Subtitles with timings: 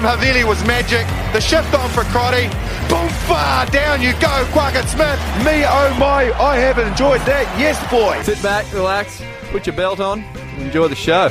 [0.00, 1.06] The pass from Havili was magic.
[1.34, 2.48] The shift on for Crotty.
[2.88, 5.20] Boom, far down you go, Quackett Smith.
[5.44, 7.44] Me, oh my, I have enjoyed that.
[7.60, 8.22] Yes, boy.
[8.22, 10.22] Sit back, relax, put your belt on,
[10.56, 11.30] enjoy the show.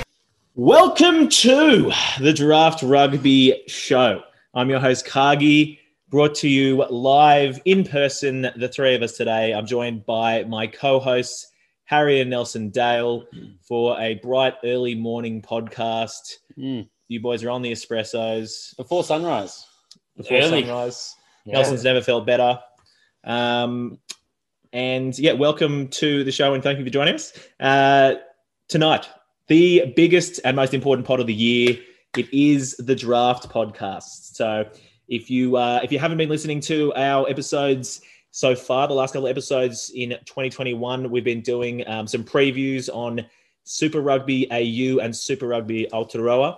[0.53, 4.21] Welcome to the Draft Rugby Show.
[4.53, 9.51] I'm your host, Cargie, brought to you live in person, the three of us today.
[9.51, 11.47] I'm joined by my co hosts,
[11.85, 13.25] Harry and Nelson Dale,
[13.67, 16.35] for a bright early morning podcast.
[16.55, 16.87] Mm.
[17.09, 19.65] You boys are on the espressos Before sunrise.
[20.15, 20.61] before Early.
[20.61, 21.15] sunrise.
[21.43, 22.59] Nelson's never felt better.
[23.23, 23.97] Um,
[24.71, 27.33] and yeah, welcome to the show and thank you for joining us.
[27.59, 28.13] Uh,
[28.67, 29.09] tonight,
[29.47, 31.79] the biggest and most important pod of the year.
[32.15, 34.35] It is the draft podcast.
[34.35, 34.69] So
[35.07, 39.13] if you uh, if you haven't been listening to our episodes so far, the last
[39.13, 43.25] couple of episodes in 2021, we've been doing um, some previews on
[43.63, 46.57] Super Rugby AU and Super Rugby Aotearoa.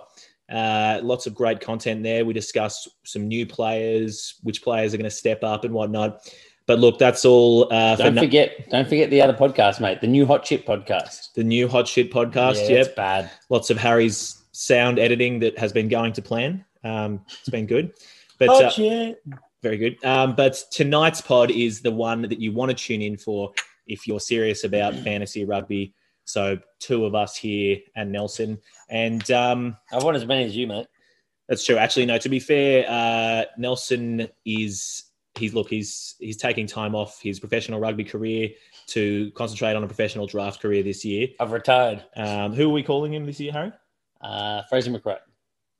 [0.52, 2.24] Uh, lots of great content there.
[2.24, 6.20] We discuss some new players, which players are going to step up and whatnot.
[6.66, 10.00] But look, that's all uh, Don't no- forget, don't forget the other podcast, mate.
[10.00, 11.32] The new Hot Chip podcast.
[11.34, 12.54] the new Hot Shit podcast.
[12.56, 12.86] yeah, yep.
[12.86, 13.30] it's bad.
[13.48, 16.64] lots of Harry's sound editing that has been going to plan.
[16.84, 17.92] Um, it's been good,
[18.38, 19.24] but Hot uh, Chip.
[19.62, 20.04] very good.
[20.04, 23.52] Um, but tonight's pod is the one that you want to tune in for
[23.86, 25.94] if you're serious about fantasy rugby.
[26.32, 30.66] So two of us here and Nelson, and um, I want as many as you,
[30.66, 30.86] mate.
[31.46, 31.76] that's true.
[31.76, 32.16] Actually, no.
[32.16, 37.80] To be fair, uh, Nelson is he's look he's he's taking time off his professional
[37.80, 38.48] rugby career
[38.86, 41.28] to concentrate on a professional draft career this year.
[41.38, 42.02] I've retired.
[42.16, 43.72] Um, who are we calling him this year, Harry?
[44.22, 45.18] Uh, Fraser McReight.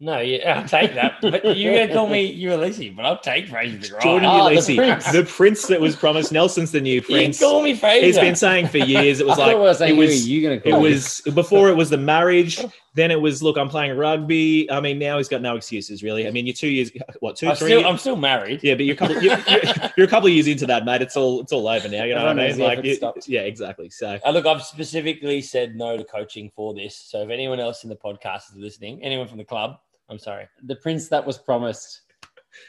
[0.04, 1.18] No, yeah, I'll take that.
[1.22, 4.02] But you're going to call me Ulysses, but I'll take Fraser McReight.
[4.02, 5.12] Jordan Oh, the Ulysses, prince.
[5.12, 6.32] the prince that was promised.
[6.32, 7.38] Nelson's the new you prince.
[7.38, 8.06] call me Fraser.
[8.06, 9.20] He's been saying for years.
[9.20, 10.28] It was like thought we saying it was.
[10.28, 10.90] you, gonna call me.
[10.90, 12.60] was before it was the marriage.
[12.94, 14.70] Then it was look, I'm playing rugby.
[14.70, 16.28] I mean, now he's got no excuses really.
[16.28, 16.90] I mean, you're two years,
[17.20, 17.68] what two, I'm three?
[17.68, 18.60] still, years- I'm still married.
[18.62, 19.22] yeah, but you're a couple.
[19.22, 19.62] You're, you're,
[19.96, 21.00] you're a couple of years into that, mate.
[21.00, 22.04] It's all it's all over now.
[22.04, 22.58] You know what I mean?
[22.58, 23.88] Like, you- yeah, exactly.
[23.88, 26.94] So Uh, look, I've specifically said no to coaching for this.
[26.94, 29.78] So if anyone else in the podcast is listening, anyone from the club,
[30.12, 30.46] I'm sorry.
[30.62, 32.02] the prince that was promised.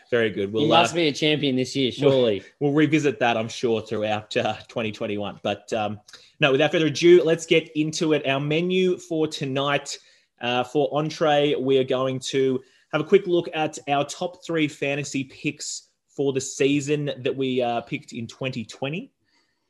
[0.09, 0.49] very good.
[0.49, 2.41] he We'll uh, must be a champion this year, surely.
[2.61, 5.41] we'll revisit that, I'm sure, throughout uh, 2021.
[5.43, 5.99] But um,
[6.39, 8.25] no, without further ado, let's get into it.
[8.25, 9.97] Our menu for tonight
[10.41, 12.61] uh, for entree, we are going to
[12.93, 17.61] have a quick look at our top three fantasy picks for the season that we
[17.61, 19.11] uh, picked in 2020.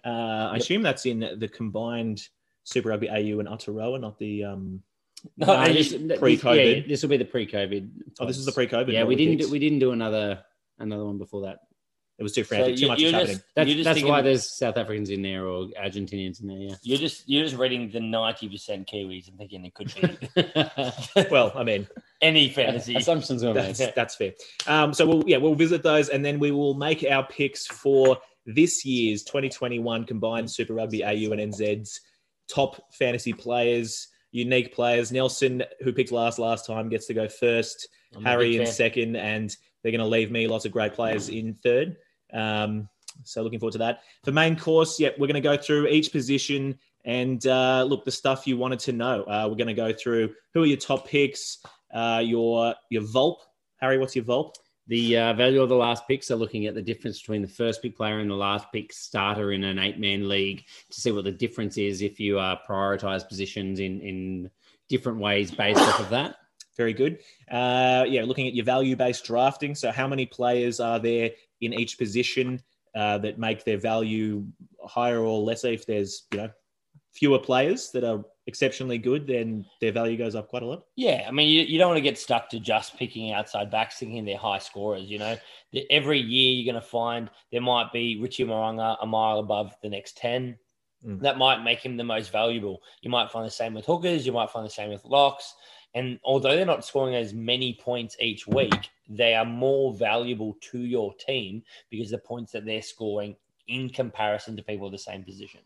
[0.05, 2.27] Uh, I assume that's in the combined
[2.65, 4.43] Super Rugby AU and Aotearoa, not the.
[4.43, 4.83] Um,
[5.37, 6.75] No, No, you- this, this- pre-COVID.
[6.81, 7.89] yeah, this will be the pre-COVID.
[8.19, 8.91] oh, this is the pre-COVID.
[8.91, 9.37] Yeah, we didn't.
[9.37, 10.43] Do, we didn't do another
[10.79, 11.59] another one before that.
[12.19, 12.77] it was too so frantic.
[12.77, 13.43] too much you're was just, happening.
[13.55, 16.57] That's, you're just that's thinking- why there's South Africans in there or Argentinians in there.
[16.57, 16.75] Yeah.
[16.83, 21.63] You're just you're just reading the 90% Kiwis and thinking it could be Well, I
[21.63, 21.87] mean,
[22.21, 22.95] any fantasy.
[22.95, 23.75] Assumptions were made.
[23.75, 24.33] That's that's fair.
[24.67, 28.17] Um, so we'll yeah we'll visit those and then we will make our picks for
[28.45, 32.01] this year's 2021 combined Super Rugby AU and NZ's
[32.49, 35.11] top fantasy players, unique players.
[35.11, 37.87] Nelson, who picked last last time, gets to go first.
[38.15, 41.55] I'm Harry in second, and they're going to leave me lots of great players in
[41.63, 41.95] third.
[42.33, 42.89] Um,
[43.23, 44.01] so looking forward to that.
[44.25, 48.11] For main course, yeah, we're going to go through each position and uh, look the
[48.11, 49.23] stuff you wanted to know.
[49.23, 51.59] Uh, we're going to go through who are your top picks,
[51.93, 53.37] uh, your your Volp.
[53.77, 54.53] Harry, what's your Volp?
[54.87, 57.81] The uh, value of the last picks are looking at the difference between the first
[57.81, 61.23] pick player and the last pick starter in an eight man league to see what
[61.23, 64.49] the difference is if you uh, prioritize positions in, in
[64.89, 66.35] different ways based off of that.
[66.75, 67.19] Very good.
[67.49, 69.75] Uh, yeah, looking at your value based drafting.
[69.75, 72.61] So, how many players are there in each position
[72.95, 74.45] uh, that make their value
[74.83, 75.67] higher or lesser?
[75.67, 76.49] If there's you know
[77.13, 80.85] fewer players that are exceptionally good, then their value goes up quite a lot.
[80.95, 83.97] Yeah, I mean, you, you don't want to get stuck to just picking outside backs,
[83.97, 85.09] thinking they're high scorers.
[85.09, 85.37] You know,
[85.71, 89.75] The- every year you're going to find there might be Richie Mo'unga a mile above
[89.81, 90.57] the next 10.
[91.05, 91.19] Mm.
[91.21, 92.81] That might make him the most valuable.
[93.01, 95.53] You might find the same with hookers, you might find the same with locks.
[95.95, 100.79] And although they're not scoring as many points each week, they are more valuable to
[100.79, 101.61] your team
[101.91, 103.35] because the points that they're scoring
[103.67, 105.61] in comparison to people of the same position.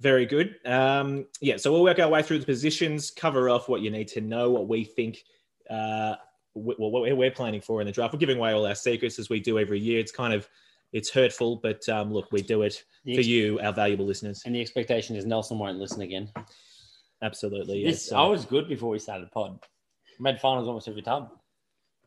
[0.00, 0.56] Very good.
[0.66, 4.08] Um, yeah, so we'll work our way through the positions, cover off what you need
[4.08, 5.24] to know, what we think,
[5.70, 6.16] uh,
[6.52, 8.12] wh- what we're- planning for in the draft.
[8.12, 9.98] We're giving away all our secrets as we do every year.
[9.98, 10.48] It's kind of
[10.92, 14.42] it's hurtful, but um, look, we do it The for you, our valuable listeners.
[14.46, 16.30] And the expectation is Nelson won't listen again.
[17.22, 17.82] Absolutely.
[17.84, 18.12] This, Yes.
[18.12, 19.58] I was good before we started pod.
[20.20, 21.28] Made finals almost every time.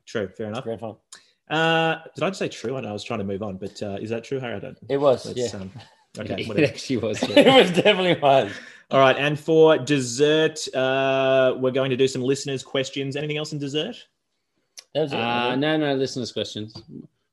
[0.06, 0.28] true.
[0.30, 0.64] Fair enough.
[0.64, 1.02] Grand final.
[1.50, 2.78] Uh, did I just say true?
[2.78, 4.56] I know I was trying to move on, but uh, is that true, Harry?
[4.56, 4.78] I don't.
[4.90, 5.48] It was, yeah.
[5.56, 5.72] um,
[6.18, 6.44] okay.
[6.44, 7.22] it actually was.
[7.24, 8.52] it was definitely was.
[8.92, 9.16] All right.
[9.18, 13.16] And for dessert, uh, we're going to do some listeners' questions.
[13.16, 13.96] Anything else in dessert?
[14.96, 15.14] That.
[15.14, 16.74] Uh, no, no, listeners' questions.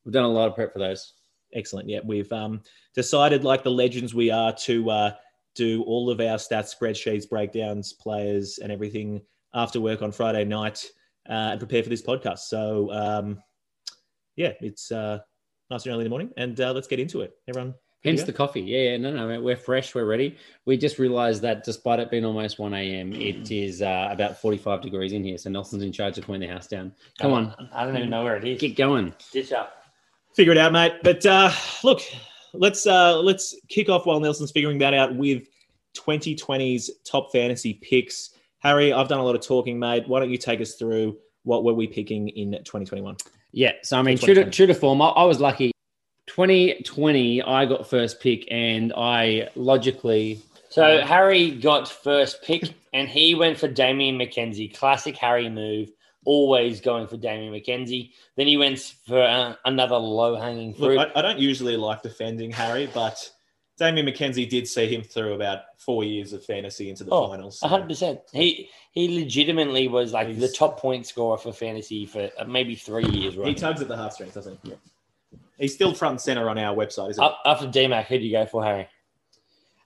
[0.05, 1.14] We've done a lot of prep for those.
[1.55, 1.88] Excellent.
[1.88, 2.61] Yeah, we've um,
[2.94, 5.11] decided, like the legends we are, to uh,
[5.55, 9.23] do all of our stats, spreadsheets, breakdowns, players, and everything
[9.55, 10.84] after work on Friday night
[11.28, 12.40] uh, and prepare for this podcast.
[12.40, 13.43] So, um,
[14.37, 15.19] yeah, it's uh,
[15.70, 17.32] nice and early in the morning, and uh, let's get into it.
[17.49, 17.75] Everyone,
[18.06, 18.61] Hence to the coffee.
[18.61, 20.37] Yeah, yeah, no, no, we're fresh, we're ready.
[20.64, 24.82] We just realised that despite it being almost 1 a.m., it is uh, about 45
[24.82, 25.38] degrees in here.
[25.38, 26.93] So Nelson's in charge of putting the house down.
[27.19, 28.61] Come on, I don't even know where it is.
[28.61, 29.12] get going.
[29.32, 29.82] Ditch up.
[30.35, 30.94] figure it out, mate.
[31.03, 31.50] But uh,
[31.82, 32.00] look,
[32.53, 35.49] let's uh, let's kick off while Nelson's figuring that out with
[35.94, 38.31] 2020's top fantasy picks.
[38.59, 40.09] Harry, I've done a lot of talking, mate.
[40.09, 43.17] Why don't you take us through what were we picking in 2021?
[43.52, 45.73] Yeah, so I mean, true to, true to form, I, I was lucky.
[46.37, 53.35] 2020, I got first pick, and I logically So Harry got first pick, and he
[53.35, 54.77] went for Damian McKenzie.
[54.77, 55.91] Classic Harry move.
[56.27, 58.11] Always going for Damian McKenzie.
[58.37, 60.99] Then he went for uh, another low hanging fruit.
[60.99, 63.17] Look, I, I don't usually like defending Harry, but
[63.79, 67.61] Damian McKenzie did see him through about four years of fantasy into the Oh, finals.
[67.62, 68.21] Hundred percent.
[68.33, 73.06] He he legitimately was like the top point scorer for fantasy for uh, maybe three
[73.06, 73.38] years.
[73.38, 74.75] Right he tugs at the heartstrings, doesn't he?
[75.58, 77.31] He's still front and center on our website, isn't he?
[77.44, 78.88] After DMAC, who do you go for, Harry?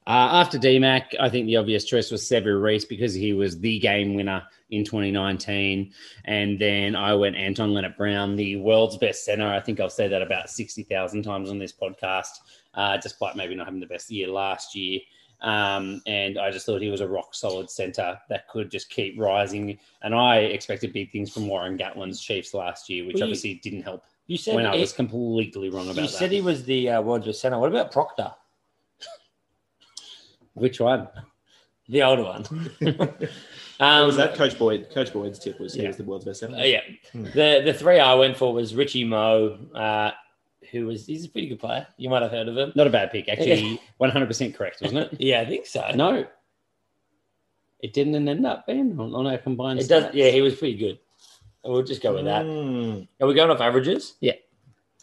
[0.07, 3.79] Uh, after DMAC, I think the obvious choice was Sevu Reece because he was the
[3.79, 5.93] game winner in 2019.
[6.25, 9.47] And then I went Anton Lienert-Brown, the world's best center.
[9.47, 12.31] I think I've said that about 60,000 times on this podcast,
[12.75, 15.01] uh, despite maybe not having the best year last year.
[15.43, 19.19] Um, and I just thought he was a rock solid center that could just keep
[19.19, 19.79] rising.
[20.03, 23.55] And I expected big things from Warren Gatland's Chiefs last year, which Well, you- obviously
[23.55, 26.41] didn't help You said when I he, was completely wrong about you about said he
[26.41, 27.59] was the uh, world's best center.
[27.59, 28.31] What about Proctor,
[30.55, 31.09] Which one?
[31.89, 32.71] the older one?
[33.81, 34.89] Um, was that Coach Boyd?
[34.93, 35.89] Coach Boyd's tip was he Yeah.
[35.89, 36.59] was the world's best center.
[36.59, 36.83] Uh, yeah,
[37.13, 37.25] Hmm.
[37.25, 40.11] the the three I went for was Richie Moe, uh,
[40.71, 41.87] who was he's a pretty good player.
[41.97, 42.73] You might have heard of him.
[42.77, 43.31] Not a bad pick.
[43.31, 45.19] Actually, 100% correct, wasn't it?
[45.19, 45.91] Yeah, I think so.
[45.95, 46.27] No,
[47.81, 49.81] it didn't end up being on, on our combined.
[49.81, 50.05] it does.
[50.05, 50.11] stats.
[50.13, 50.99] Yeah, he was pretty good.
[51.65, 52.45] We'll just go with that.
[52.45, 53.07] Mm.
[53.21, 54.15] Are we going off averages?
[54.21, 54.33] Yeah.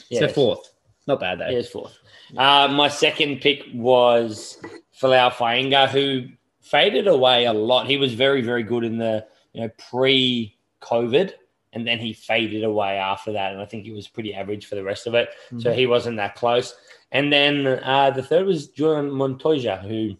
[0.10, 0.74] Yeah, so fourth,
[1.08, 1.50] not bad though.
[1.50, 1.98] Yeah, it's fourth.
[2.36, 4.58] Uh, my second pick was
[5.00, 6.28] Folau Fainga'a, who
[6.62, 7.88] faded away a lot.
[7.88, 11.34] He was very, very good in the you know pre-COVID,
[11.74, 13.54] and then he faded away after that.
[13.54, 15.30] And I think he was pretty average for the rest of it.
[15.58, 16.76] So he wasn't that close.
[17.12, 20.16] And then uh, the third was Julian Montoya, who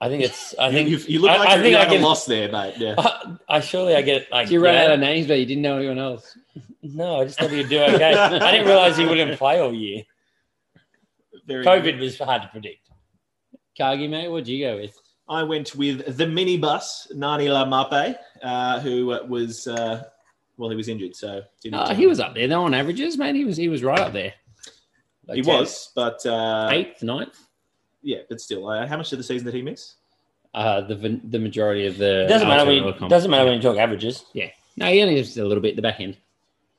[0.00, 0.54] I think it's.
[0.58, 2.74] I think you, you look like I you think I had a loss there, mate.
[2.78, 2.94] Yeah.
[2.98, 4.84] I, I surely I get like You ran yeah.
[4.84, 6.36] out of names, but you didn't know anyone else.
[6.82, 8.14] No, I just thought he'd do okay.
[8.14, 10.04] I didn't realize he wouldn't play all year.
[11.46, 12.88] Very COVID was hard to predict.
[13.76, 14.96] Cargie, mate, what'd you go with?
[15.28, 20.04] I went with the minibus, Ngani Laumape, uh, who uh, was, uh,
[20.56, 21.74] well, he was injured, so didn't.
[21.74, 22.48] Uh, he was up there.
[22.48, 23.34] though on averages, man.
[23.34, 24.32] He was he was right up there.
[25.32, 27.38] He Like was, but uh, eighth, ninth.
[28.02, 29.94] Yeah, but still, uh, how much of the season did he miss?
[30.54, 33.10] Uh, the the majority of the It doesn't matter when you, comp.
[33.10, 34.24] doesn't matter when you talk averages.
[34.32, 36.16] Yeah, no, he only just a little bit at the back end.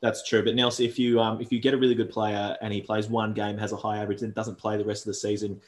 [0.02, 2.74] That's true, but Nelson, if you um, if you get a really good player and
[2.74, 5.14] he plays one game, has a high average, and doesn't play the rest of the
[5.14, 5.60] season,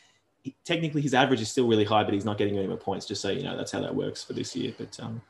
[0.42, 3.06] he, technically his average is still really high, but he's not getting any more points.
[3.06, 4.74] Just so you know, that's how that works for this year.
[4.78, 5.22] But um,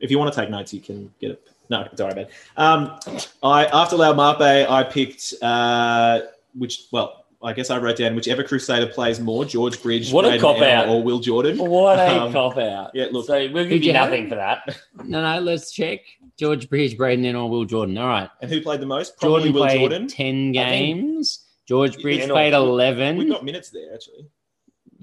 [0.00, 1.48] if you want to take notes, you can get it.
[1.68, 2.32] No, don't worry about it.
[2.56, 6.20] Um, I after Laumape, I picked uh,
[6.54, 7.23] which well.
[7.44, 10.88] I guess I wrote down whichever Crusader plays more, George Bridge, What a Braden cop-out.
[10.88, 11.58] Or Will Jordan.
[11.58, 12.90] What a Um, cop out.
[12.94, 14.76] yeah, look- so we'll give you you nothing for that.
[15.04, 16.00] No, no, let's check.
[16.38, 17.98] George Bridge, Braydon, and or Will Jordan.
[17.98, 18.30] All right.
[18.40, 19.18] And who played the most?
[19.18, 20.06] Probably Jordan Will played Jordan.
[20.08, 21.44] 10 games.
[21.68, 23.18] George Bridge Yeah, played 11.
[23.18, 24.26] We've got minutes there actually.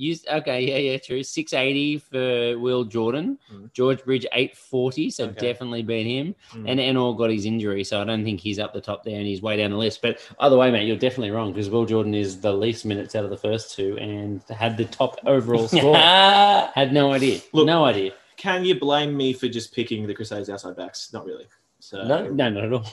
[0.01, 1.21] Used okay, yeah, yeah, true.
[1.21, 3.71] Six eighty for Will Jordan, Mm.
[3.71, 5.39] George Bridge eight forty, so Okay.
[5.47, 6.33] definitely beat him.
[6.53, 6.69] Mm.
[6.71, 9.27] And Ennor got his injury, so I don't think he's up the top there, and
[9.27, 10.01] he's way down the list.
[10.01, 13.25] But either way, mate, you're definitely wrong because Will Jordan is the least minutes out
[13.25, 15.95] of the first two and had the top overall score.
[16.75, 18.13] had no idea, Look- no idea.
[18.37, 21.13] Can you blame me for just picking the Crusaders outside backs?
[21.13, 21.45] Not really.
[21.79, 22.27] So No.
[22.27, 22.85] No, not at all.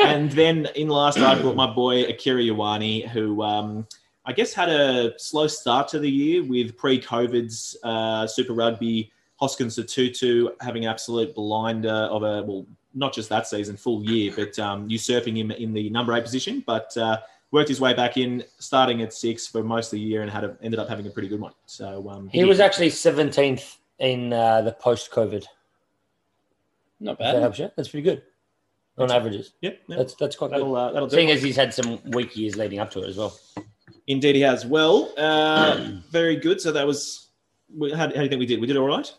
[0.00, 3.86] and then in last, I brought my boy Akira Ioane, who um,
[4.26, 9.12] I guess had a slow start to the year with pre-COVID's uh, Super Rugby.
[9.38, 14.32] Hoskins Sotutu having an absolute blinder of a well, not just that season, full year,
[14.34, 16.64] but um, usurping him in the number eight position.
[16.66, 17.18] But uh,
[17.50, 20.42] worked his way back in, starting at six for most of the year, and had
[20.44, 21.52] a, ended up having a pretty good one.
[21.66, 25.44] So um, He was actually 17th in uh, the post COVID.
[26.98, 27.42] not If that bad.
[27.42, 27.70] helps you.
[27.76, 28.22] That's pretty good
[28.98, 29.52] on averages.
[29.60, 30.54] yeah, yeah, That's that's quite good.
[30.60, 31.16] that'll uh, that'll do.
[31.16, 31.36] Seeing it.
[31.36, 33.38] as he's had some weak years leading up to it as well.
[34.06, 34.64] Indeed, he has.
[34.64, 36.60] Well, uh, very good.
[36.60, 37.28] So that was.
[37.76, 38.60] We, how, how do you think we did?
[38.60, 39.12] We did all right.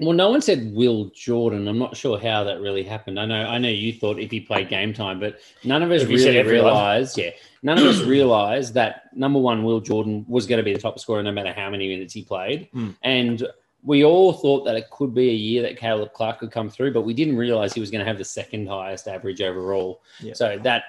[0.00, 1.68] Well, no one said Will Jordan.
[1.68, 3.20] I'm not sure how that really happened.
[3.20, 6.02] I know, I know you thought if he played game time, but none of us
[6.02, 7.18] If really realized.
[7.18, 7.30] Yeah,
[7.62, 10.98] none of us realized that number one, Will Jordan was going to be the top
[10.98, 12.96] scorer no matter how many minutes he played, Mm.
[13.02, 13.46] and
[13.84, 16.92] we all thought that it could be a year that Caleb Clarke could come through,
[16.92, 20.02] but we didn't realize he was going to have the second highest average overall.
[20.20, 20.34] Yeah.
[20.34, 20.84] So that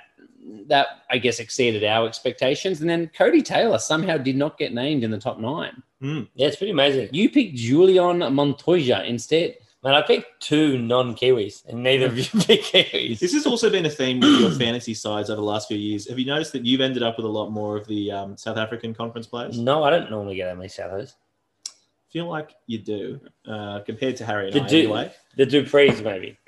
[0.68, 2.82] that I guess exceeded our expectations.
[2.82, 5.82] And then Codie Taylor somehow did not get named in the top nine.
[6.02, 7.10] Yeah, it's pretty amazing.
[7.14, 9.56] You picked Julian Montoya instead.
[9.84, 13.20] Man, I picked two non-Kiwis, and neither of you picked Kiwis.
[13.20, 16.08] This has also been a theme with your fantasy sides over the last few years.
[16.10, 18.58] Have you noticed that you've ended up with a lot more of the um, South
[18.58, 19.58] African conference players?
[19.60, 21.16] No, I don't normally get that many Southers.
[22.10, 24.68] feel like you do uh, compared to Harry and The I.
[24.68, 26.38] du- Anyway, The du Preez, maybe.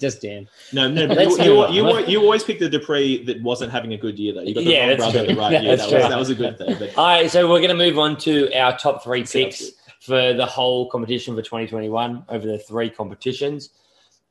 [0.00, 0.48] Just Dan.
[0.72, 3.92] no, no, but you, you, you, you always picked the du Preez that wasn't having
[3.92, 4.42] a good year though.
[4.42, 5.34] You got the Yeah, wrong brother true.
[5.34, 5.76] the right year.
[5.76, 6.76] That was, that was a good thing.
[6.78, 9.70] But All right, so we're going to move on to our top three Sounds picks
[10.00, 13.70] for the whole competition for 2021 over the three competitions.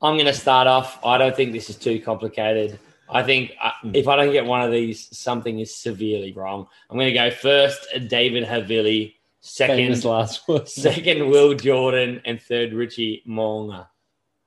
[0.02, 1.02] I'm going to start off.
[1.04, 2.78] I don't think this is too complicated.
[3.08, 3.90] I think uh, Hmm.
[3.94, 6.66] if I don't get one of these, something is severely wrong.
[6.90, 10.72] I'm going to go first, David Havili, Famous second, last words.
[10.72, 13.86] second Will Jordan, and third Richie Mo'unga.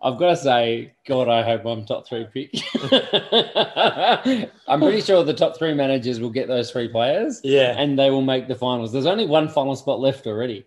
[0.02, 2.52] I've got to say, God, I hope I'm top three pick.
[4.68, 8.10] I'm pretty sure the top three managers will get those three players Yeah, and they
[8.12, 8.92] will make the finals.
[8.94, 10.66] There's only one final spot left already.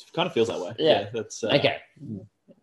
[0.00, 0.72] it kind of feels that way.
[0.78, 1.08] Yeah.
[1.12, 1.76] that's uh, Okay.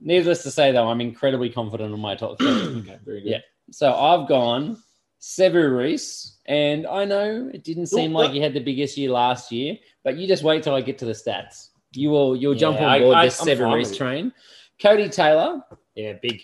[0.01, 2.48] Needless to say, though, I'm incredibly confident on my top three.
[2.81, 3.29] Okay, very good.
[3.29, 3.38] Yeah.
[3.72, 4.77] so I've gone
[5.22, 9.10] Sevu Reece, and I know it didn't seem Ooh, like he had the biggest year
[9.12, 11.69] last year, but you just wait till I get to the stats.
[11.93, 14.33] You will you'll jump Yeah, on board I- this I'm Sevu Reece train.
[14.81, 15.62] Codie Taylor,
[15.96, 16.42] yeah, big.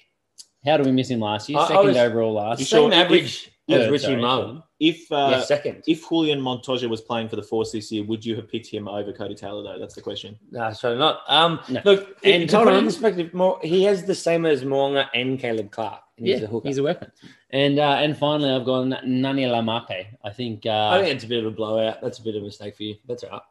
[0.65, 1.57] how do we miss him last year?
[1.59, 2.67] I- I Second was- overall last You year.
[2.67, 4.63] sure Same if- average Yeah, as Richie sorry, Mo.
[4.79, 5.83] If uh, yeah, second.
[5.87, 8.87] if Julian Montoya was playing for the Force this year, would you have picked him
[8.87, 9.77] over Codie Taylor though?
[9.77, 10.39] That's the question.
[10.51, 11.21] No, so not.
[11.27, 11.79] Um, No.
[11.85, 12.85] Look, And and to hold put it in on.
[12.85, 16.01] perspective, more he has the same as Mo'unga and Caleb Clarke.
[16.17, 16.67] And Yeah, he's a hooker.
[16.67, 17.11] he's a weapon.
[17.51, 20.07] And uh, and finally, I've gone Ngani Laumape.
[20.23, 20.65] I think.
[20.65, 22.01] Uh, I think it's a bit of a blowout.
[22.01, 22.95] That's a bit of a mistake for you.
[23.07, 23.41] That's all right.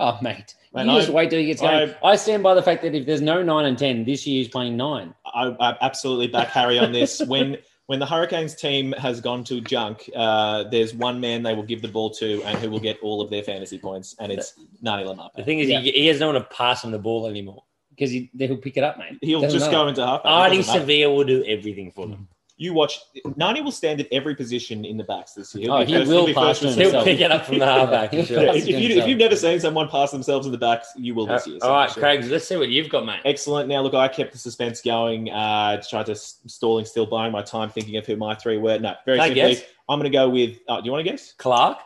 [0.00, 1.94] Oh, mate, Man, you just wait till he gets going.
[2.02, 4.48] I, stand by the fact that if there's no nine and ten, this year he's
[4.48, 5.14] playing nine.
[5.26, 7.20] I, I absolutely back Harry on this.
[7.26, 11.64] When when the Hurricanes team has gone to junk, uh, there's one man they will
[11.64, 14.54] give the ball to, and who will get all of their fantasy points, and it's
[14.82, 15.80] Ngani The thing is, Yeah.
[15.80, 17.64] he, he has no one to pass him the ball anymore.
[17.90, 19.18] Because he, he'll pick it up, mate.
[19.20, 19.84] He'll Doesn't just matter.
[19.84, 20.22] go into half.
[20.22, 22.28] Ardie Savea will do everything for them.
[22.60, 23.00] You watch.
[23.24, 25.62] Ngani will stand at every position in the backs this year.
[25.64, 26.84] He'll Oh, be he first- will pass first He'll himself.
[26.92, 27.04] himself.
[27.06, 28.12] pick it up from the halfback.
[28.12, 31.24] Yeah, if, you, if you've never seen someone pass themselves in the backs, you will
[31.24, 31.58] this year.
[31.62, 32.22] all right, so- Craig.
[32.24, 33.20] Let's see what you've got, mate.
[33.24, 33.66] Excellent.
[33.66, 35.30] Now, look, I kept the suspense going.
[35.30, 38.78] Uh, tried to s- stalling, still buying my time, thinking of who my three were.
[38.78, 39.62] No, very Can I simply, guess?
[39.88, 40.58] I'm going to go with.
[40.68, 41.32] Uh, do you want to guess?
[41.38, 41.78] Clarke.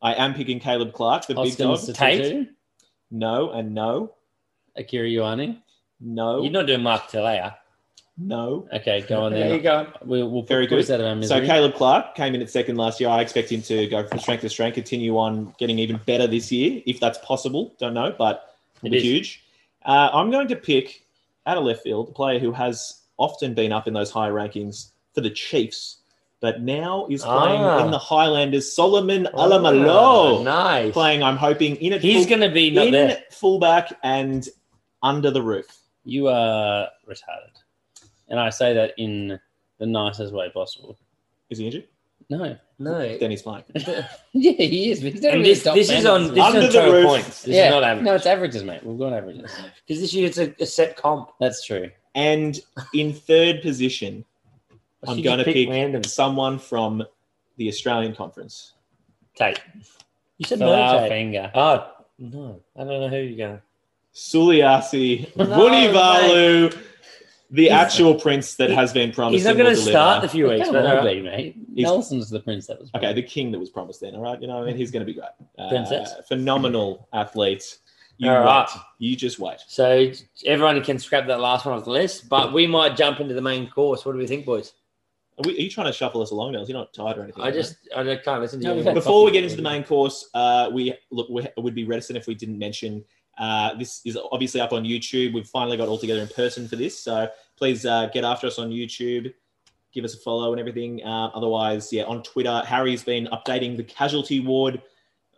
[0.00, 1.78] I am picking Caleb Clarke, the big Austin dog.
[1.80, 2.48] Sotutu,
[3.10, 4.14] No, and no,
[4.76, 5.58] Akira Ioane.
[6.00, 7.56] no, You're not doing Mark Tele'a.
[8.20, 8.68] No.
[8.72, 9.86] Okay, go on There you go.
[10.04, 11.00] We'll, we'll Very put, put us good.
[11.00, 11.40] out of our So.
[11.46, 13.08] Caleb Clarke came in at second last year.
[13.10, 16.50] I expect him to go from strength to strength, continue on getting even better this
[16.50, 17.74] year, if that's possible.
[17.78, 19.02] Don't know, but it'll It be is.
[19.04, 19.44] huge.
[19.84, 21.04] Uh, I'm going to pick
[21.46, 24.90] out of left field a player who has often been up in those high rankings
[25.14, 25.98] for the Chiefs,
[26.40, 27.84] but now is playing Ah.
[27.84, 28.70] in the Highlanders.
[28.72, 30.92] Solomon Oh, Alaimalo nice.
[30.92, 31.22] playing.
[31.22, 33.22] I'm hoping in at He's going to be in there.
[33.30, 34.46] fullback and
[35.04, 35.66] under the roof.
[36.04, 37.54] You are retarded.
[38.28, 39.38] And I say that in
[39.78, 40.98] the nicest way possible.
[41.50, 41.84] Is he injured?
[42.30, 42.56] No.
[42.78, 43.18] No.
[43.18, 43.64] Then he's playing.
[44.32, 45.00] Yeah, he is.
[45.00, 47.06] But he's And even this, this is on this Under is on the roof.
[47.06, 47.42] points.
[47.42, 47.66] This yeah.
[47.68, 48.04] is not average.
[48.04, 48.84] No, it's averages, mate.
[48.84, 49.50] We've got averages.
[49.86, 51.30] Because this year it's a, a set comp.
[51.40, 51.90] That's true.
[52.14, 52.60] And
[52.94, 54.24] in third position,
[55.06, 56.04] I'm going to just pick random.
[56.04, 57.02] someone from
[57.56, 58.74] the Australian Conference.
[59.34, 59.60] Tate.
[60.36, 61.08] You said Phil no, Tate.
[61.08, 61.50] finger.
[61.54, 62.60] Oh, no.
[62.76, 63.60] I don't know who you're going.
[64.14, 66.76] Suliasi No, Vunivalu,
[67.50, 69.36] the He's- actual prince that has been promised.
[69.36, 70.32] He's not going to start the deliver.
[70.32, 71.54] few weeks, Come but on, be, mate.
[71.74, 72.90] He's- Nelson's the prince that was.
[72.94, 74.40] Okay, the king that was promised then, all right?
[74.40, 75.30] You know, and he's going to be great.
[75.58, 76.12] Uh, Princess.
[76.28, 77.78] Phenomenal athlete.
[78.20, 78.44] You All wait.
[78.44, 78.68] right.
[78.98, 79.58] You just wait.
[79.68, 80.10] So
[80.44, 83.40] everyone can scrap that last one off the list, but we might jump into the
[83.40, 84.04] main course.
[84.04, 84.72] What do we think, boys?
[85.38, 86.68] Are, we, are you trying to shuffle us along, Nels?
[86.68, 87.44] You're not tired or anything?
[87.44, 88.92] I just I don't- can't listen to No, you.
[88.92, 92.26] Before we get into the main course, uh, we look we would be reticent if
[92.26, 93.04] we didn't mention
[93.38, 95.32] uh, this is obviously up on YouTube.
[95.34, 98.58] We've finally got all together in person for this, so please uh, get after us
[98.58, 99.32] on YouTube,
[99.92, 101.02] give us a follow and everything.
[101.04, 104.82] Uh, otherwise, yeah, on Twitter, Harry's been updating the casualty ward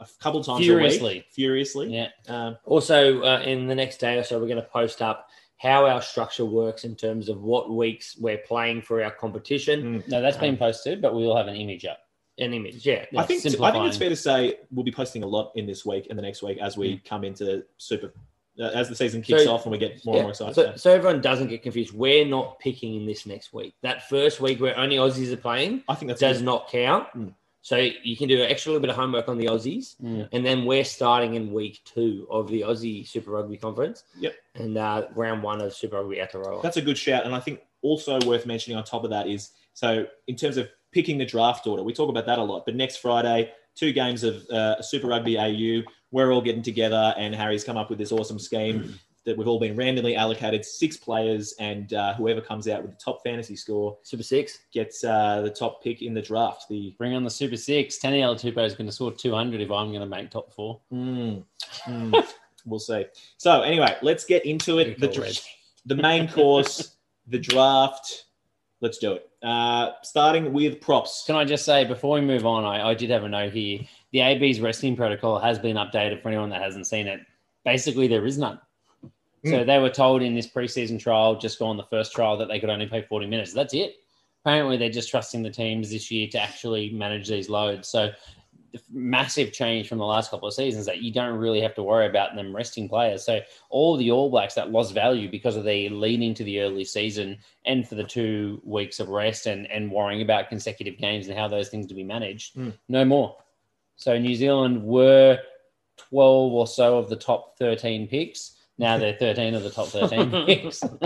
[0.00, 1.14] a couple times a Furiously.
[1.16, 1.94] week, furiously.
[1.94, 2.08] Yeah.
[2.28, 5.28] Um, Also, uh, in the next day or so, we're going to post up
[5.58, 10.00] how our structure works in terms of what weeks we're playing for our competition.
[10.00, 10.08] mm.
[10.08, 11.98] No, that's been posted, but we will have an image up.
[12.40, 13.04] An image, yeah.
[13.16, 15.84] I think I think it's fair to say we'll be posting a lot in this
[15.84, 18.12] week and the next week as we come into super
[18.58, 20.54] uh, as the season kicks So- off and we get more and more excited.
[20.54, 21.92] So, so everyone doesn't get confused.
[21.94, 23.74] We're not picking in this next week.
[23.82, 27.08] That first week where only Aussies are playing I think that does not count.
[27.16, 27.34] Mm.
[27.62, 30.28] So you can do an extra little bit of homework on the Aussies, Mm.
[30.32, 34.04] and then we're starting in week two of the Aussie Super Rugby Conference.
[34.18, 34.34] Yep.
[34.54, 36.62] And uh, round one of Super Rugby Aotearoa.
[36.62, 37.26] That's a good shout.
[37.26, 40.68] And I think also worth mentioning on top of that is so in terms of
[40.92, 42.64] picking the draft order, we talk about that a lot.
[42.64, 47.34] But next Friday, two games of uh, Super Rugby AU, we're all getting together, and
[47.34, 51.54] Harry's come up with this awesome scheme that we've all been randomly allocated six players,
[51.60, 54.58] and uh, whoever comes out with the top fantasy score Super Six.
[54.72, 56.66] gets uh, the top pick in the draft.
[56.68, 57.98] The Bring on the Super Six.
[57.98, 60.80] Taniela Tupou is going to score 200 if I'm going to make top four.
[60.92, 61.44] Mm,
[61.84, 62.32] mm,
[62.64, 63.04] we'll see.
[63.36, 64.98] So anyway, let's get into it.
[64.98, 65.36] The, Pretty cool, dra- Reg.
[65.86, 66.96] the main course,
[67.28, 68.24] the draft.
[68.80, 69.29] Let's do it.
[69.42, 71.24] Uh, starting with props.
[71.26, 73.80] Can I just say before we move on, I, I did have a note here.
[74.12, 77.20] The AB's resting protocol has been updated for anyone that hasn't seen it.
[77.64, 78.60] Basically, there is none.
[79.44, 82.48] So they were told in this preseason trial, just go on the first trial, that
[82.48, 83.54] they could only play 40 minutes.
[83.54, 83.96] That's it.
[84.44, 87.88] Apparently, they're just trusting the teams this year to actually manage these loads.
[87.88, 88.10] So,
[88.90, 92.06] massive change from the last couple of seasons that you don't really have to worry
[92.06, 93.24] about them resting players.
[93.24, 96.84] So, all the All Blacks that lost value because of the leading to the early
[96.84, 101.38] season and for the two weeks of rest and, and worrying about consecutive games and
[101.38, 102.72] how those things to be managed, Mm.
[102.88, 103.36] no more.
[103.96, 105.38] So, New Zealand were
[105.96, 108.56] 12 or so of the top 13 picks.
[108.80, 110.82] Now they're 13 of the top 13 picks.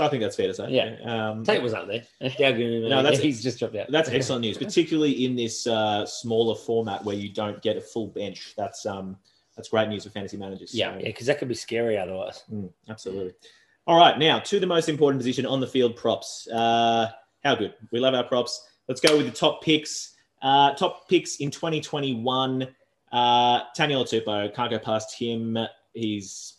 [0.00, 0.70] I think that's fair to say.
[0.70, 0.96] Yeah.
[1.30, 2.02] Um, Tate was up there.
[2.90, 3.86] No, that's- he's just dropped out.
[3.90, 8.08] that's excellent news, particularly in this uh, smaller format where you don't get a full
[8.08, 8.54] bench.
[8.56, 9.16] That's um,
[9.56, 10.74] that's great news for fantasy managers.
[10.74, 12.42] Yeah, So- Yeah, because that could be scary otherwise.
[12.52, 13.32] Mm, absolutely.
[13.86, 16.48] All right, now to the most important position on the field, props.
[16.48, 17.06] Uh,
[17.44, 17.74] how good?
[17.92, 18.68] We love our props.
[18.88, 20.14] Let's go with the top picks.
[20.42, 22.66] Uh, top picks in 2021.
[23.12, 25.56] Uh, Taniela Tupou, can't go past him.
[25.94, 26.55] He's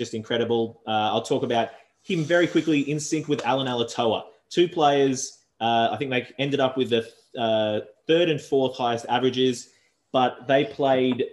[0.00, 0.80] just incredible.
[0.86, 1.68] Uh, I'll talk about
[2.02, 4.24] him very quickly in sync with Allan Alaalatoa.
[4.48, 7.06] Two players, uh, I think they ended up with the
[7.38, 9.68] uh, third and fourth highest averages,
[10.10, 11.26] but they played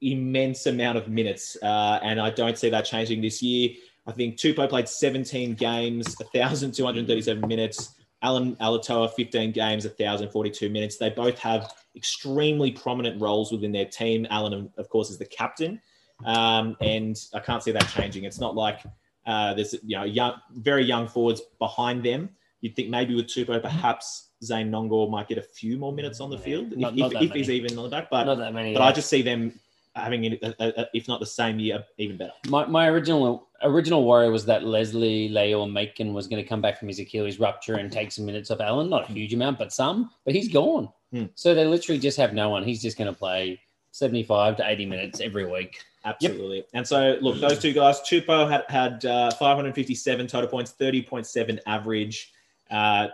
[0.00, 3.70] immense amount of minutes, uh, and I don't see that changing this year.
[4.06, 7.94] I think Tupou played 17 games, 1,237 minutes.
[8.22, 10.96] Allan Alaalatoa, 15 games, 1,042 minutes.
[10.96, 14.26] They both have extremely prominent roles within their team.
[14.30, 15.80] Allan, of course, is the captain,
[16.24, 18.24] um, and I can't see that changing.
[18.24, 18.80] It's not like
[19.26, 22.30] uh, there's you know young, very young forwards behind them.
[22.60, 26.30] You'd think maybe with Tupou, perhaps Zane Nonggorr might get a few more minutes on
[26.30, 28.10] the field Not- if, not if, if he's even on the back.
[28.10, 28.72] But Not that many.
[28.72, 28.86] but yeah.
[28.86, 29.58] I just see them
[29.94, 32.32] having, it, uh, uh, if not the same year, even better.
[32.48, 36.78] My, my original original worry was that Leslie Leo Macon was going to come back
[36.78, 38.88] from his Achilles rupture and take some minutes off Allan.
[38.88, 40.10] Not a huge amount, but some.
[40.24, 40.88] But he's gone.
[41.12, 41.24] Hmm.
[41.34, 42.62] So they literally just have no one.
[42.62, 43.60] He's just going to play
[43.92, 45.80] 75 to 80 minutes every week.
[46.08, 46.64] Absolutely.
[46.74, 52.32] And so, look, those two guys, Tupou had, had uh, 557 total points, 30.7 average.
[52.70, 53.08] Uh,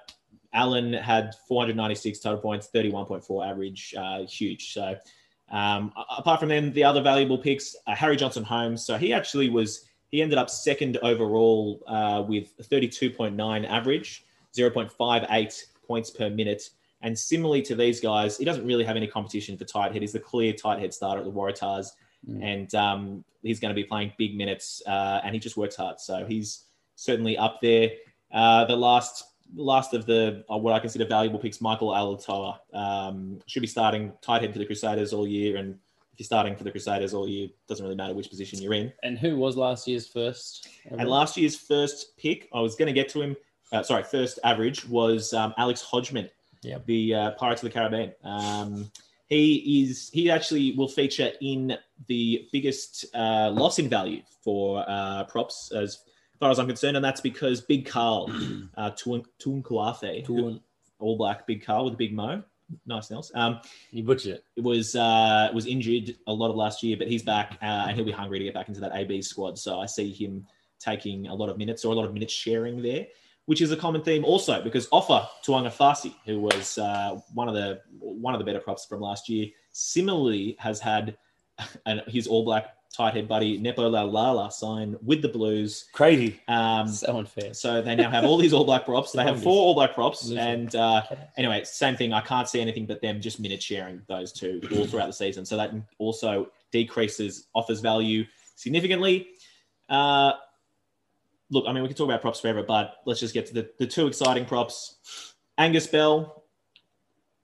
[0.53, 3.95] Allan had 496 total points, 31.4 average.
[3.97, 4.73] Uh, huge.
[4.73, 4.97] So,
[5.51, 8.85] um, apart from them, the other valuable picks, uh, Harry Johnson Holmes.
[8.85, 14.25] So, he actually was, he ended up second overall uh, with 32.9 average,
[14.57, 16.71] 0.58 points per minute.
[17.03, 20.01] And similarly to these guys, he doesn't really have any competition for tight head.
[20.01, 21.89] He's the clear tight head starter at the Waratahs
[22.29, 22.43] Mm.
[22.43, 26.01] and um, he's going to be playing big minutes, uh, and he just works hard.
[26.01, 26.65] So he's
[26.97, 27.91] certainly up there.
[28.33, 33.41] Uh, the last last of the uh, what I consider valuable picks, Michael Alaalatoa, um,
[33.47, 35.75] should be starting tight head for the Crusaders all year, and
[36.13, 38.93] if you're starting for the Crusaders all year, doesn't really matter which position you're in.
[39.03, 40.69] And who was last year's first?
[40.91, 43.37] And last year's first pick, I was going to get to him.
[43.73, 46.31] Uh, sorry, first average was um, Alex Hodgman,
[46.63, 46.87] Yep.
[46.87, 48.13] the uh, Pirates of the Caribbean.
[48.23, 48.91] Um,
[49.29, 51.77] he is he actually will feature in
[52.09, 55.99] the biggest uh, loss in value for uh, props as
[56.39, 58.31] far as I'm concerned, and that's because Big Karl,
[58.77, 60.61] uh, Tuan Tu'inukuafe, who-
[60.99, 62.43] All Black Big Karl with a big mo,
[62.87, 63.31] nice nails.
[63.35, 63.61] Um,
[63.91, 64.63] You butchered it.
[64.63, 68.05] was uh, was injured a lot of last year, but he's back uh, and he'll
[68.05, 69.59] be hungry to get back into that AB squad.
[69.59, 70.47] So I see him
[70.81, 73.07] taking a lot of minutes or a lot of minutes sharing there,
[73.47, 77.55] which is a common theme also because Offa Tuanga Fasi, who was uh, one of
[77.55, 81.17] the one of the better props from last year, similarly has had
[81.87, 85.87] an, his All Black tight head buddy Nepo Laulala sign with the Blues.
[85.93, 86.41] Crazy.
[86.47, 87.53] Um, So unfair.
[87.53, 89.11] so they now have all these All Black props.
[89.13, 90.39] They have four All Black props, Losing.
[90.39, 91.03] and uh,
[91.37, 92.13] anyway, same thing.
[92.13, 95.45] I can't see anything but them just minute sharing those two all throughout the season.
[95.45, 99.27] So that also decreases offers value significantly.
[99.89, 100.35] Uh,
[101.55, 103.71] look, I mean, we can talk about props forever, but let's just get to the,
[103.79, 105.35] the two exciting props.
[105.57, 106.45] Angus Bell,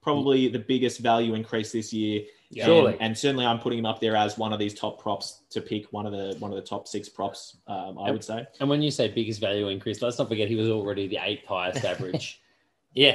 [0.03, 2.23] probably the biggest value increase this year.
[2.53, 2.96] And- Surely.
[2.99, 5.87] and, certainly I'm putting him up there as one of these top props to pick
[5.92, 7.59] one of the one of the top six props.
[7.68, 8.44] Um, I would say.
[8.59, 11.46] And when you say biggest value increase, let's not forget he was already the eighth
[11.46, 12.42] highest average.
[12.92, 13.14] Yeah.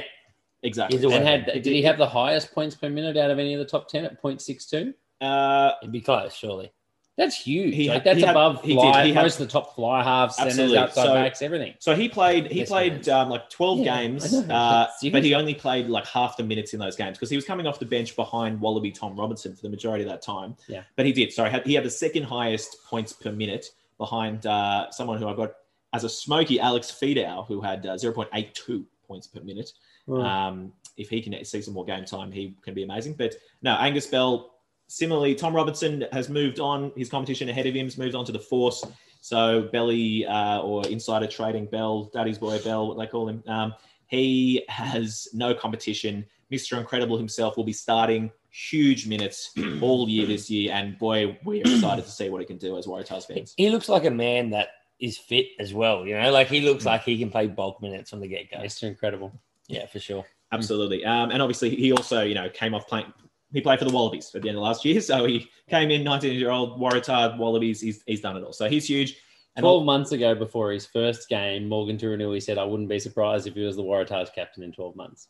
[0.62, 0.96] Exactly.
[1.12, 3.66] And had did he have the highest points per minute out of any of the
[3.66, 4.94] top ten at 0.62?
[5.20, 6.72] Uh, It'd be close, surely.
[7.16, 7.74] That's huge.
[7.74, 10.02] He- like that's he had- above he fly, He had- most of the top fly
[10.02, 10.78] halves, centers, Absolutely.
[10.78, 11.74] outside So- backs, everything.
[11.78, 12.50] so he played.
[12.50, 16.36] He Yes, played um, like 12 Yeah, games, uh, but he only played like half
[16.36, 19.18] the minutes in those games because he was coming off the bench behind Wallaby Tom
[19.18, 20.56] Robertson for the majority of that time.
[20.68, 20.82] Yeah.
[20.94, 21.32] but he did.
[21.32, 25.36] Sorry, had, he had the second highest points per minute behind uh, someone who I've
[25.38, 25.52] got
[25.94, 29.72] as a smoky, Alex Fidow, who had uh, 0.82 points per minute.
[30.08, 33.14] Um, if he can see some more game time, he can be amazing.
[33.14, 34.52] But no, Angus Bell.
[34.88, 36.92] Similarly, Tom Robertson has moved on.
[36.96, 38.84] His competition ahead of him has moved on to the Force.
[39.20, 43.42] So Belly uh, or insider trading Bell, Daddy's boy Bell, what they call him.
[43.48, 43.74] Um,
[44.06, 46.24] he has no competition.
[46.52, 46.78] Mr.
[46.78, 52.04] Incredible himself will be starting huge minutes all year this year, and boy, we're excited
[52.04, 53.54] to see what he can do as Waratahs fans.
[53.56, 54.68] He looks like a man that
[54.98, 56.06] is fit as well.
[56.06, 58.58] You know, like he looks like he can play bulk minutes from the get go.
[58.58, 58.84] Mr.
[58.84, 59.32] Incredible.
[59.68, 60.24] Yeah, for sure.
[60.52, 61.04] Absolutely.
[61.04, 63.12] Um, and obviously, he also, you know, came off playing.
[63.52, 65.00] He played for the Wallabies at the end of last year.
[65.00, 67.80] So he came in, 19 year old Waratah Wallabies.
[67.80, 68.52] He's, he's done it all.
[68.52, 69.16] So he's huge.
[69.56, 73.46] And 12 months ago, before his first game, Morgan Turinui said, I wouldn't be surprised
[73.46, 75.28] if he was the Waratahs captain in 12 months.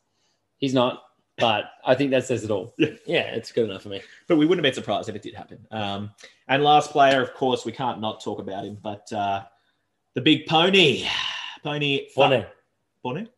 [0.58, 1.04] He's not,
[1.38, 2.74] but I think that says it all.
[3.06, 4.02] Yeah, it's good enough for me.
[4.26, 5.64] but we wouldn't have been surprised if it did happen.
[5.70, 6.10] Um,
[6.48, 9.44] and last player, of course, we can't not talk about him, but uh,
[10.14, 11.06] the big pony.
[11.62, 12.08] Pony.
[12.14, 12.48] Bonnet.
[13.02, 13.35] Bonnet?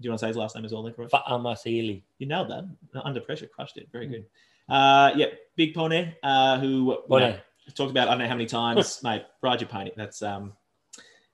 [0.00, 1.08] Do you want to say his last name as well, then, Corey?
[1.08, 2.02] Fa'amausili.
[2.18, 2.64] You nailed that.
[3.04, 3.88] Under pressure, crushed it.
[3.92, 4.24] Very good.
[4.68, 7.36] Uh, yeah, Big Pony, uh, who you know,
[7.74, 9.24] talked about I don't know how many times, mate.
[9.42, 9.90] Ride your pony.
[9.96, 10.54] That's um,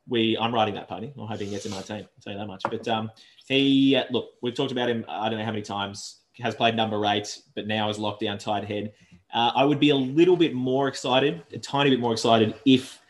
[0.08, 0.36] we.
[0.38, 1.12] I'm riding that pony.
[1.16, 1.98] I'm hoping he gets in my team.
[2.02, 2.62] I'll tell you that much.
[2.68, 3.10] But um,
[3.46, 5.04] he uh, look, we've talked about him.
[5.08, 6.20] I don't know how many times.
[6.40, 8.92] Has played number eight, but now is locked down tight head.
[9.32, 13.00] Uh, I would be a little bit more excited, a tiny bit more excited, if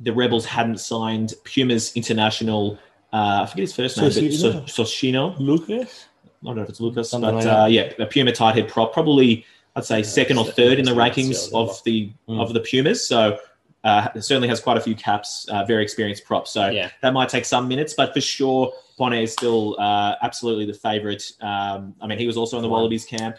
[0.00, 2.78] the Rebels hadn't signed Puma's international.
[3.12, 4.68] Uh, I forget his first name, Soshino.
[4.68, 5.38] so- Soshino.
[5.38, 6.06] Lucas?
[6.24, 8.68] I don't know if it's Lucas, Something but like uh, yeah, a Puma tight head
[8.68, 12.40] prop, probably I'd say second or third in the rankings of the Mm.
[12.40, 13.06] of the Pumas.
[13.06, 13.38] So
[13.84, 16.46] uh, certainly has quite a few caps, uh, very experienced prop.
[16.48, 16.90] So Yeah.
[17.02, 21.22] that might take some minutes, but for sure, Bonnet is still uh, absolutely the favourite.
[21.40, 23.36] Um, I mean, he was also in the Wallabies camp.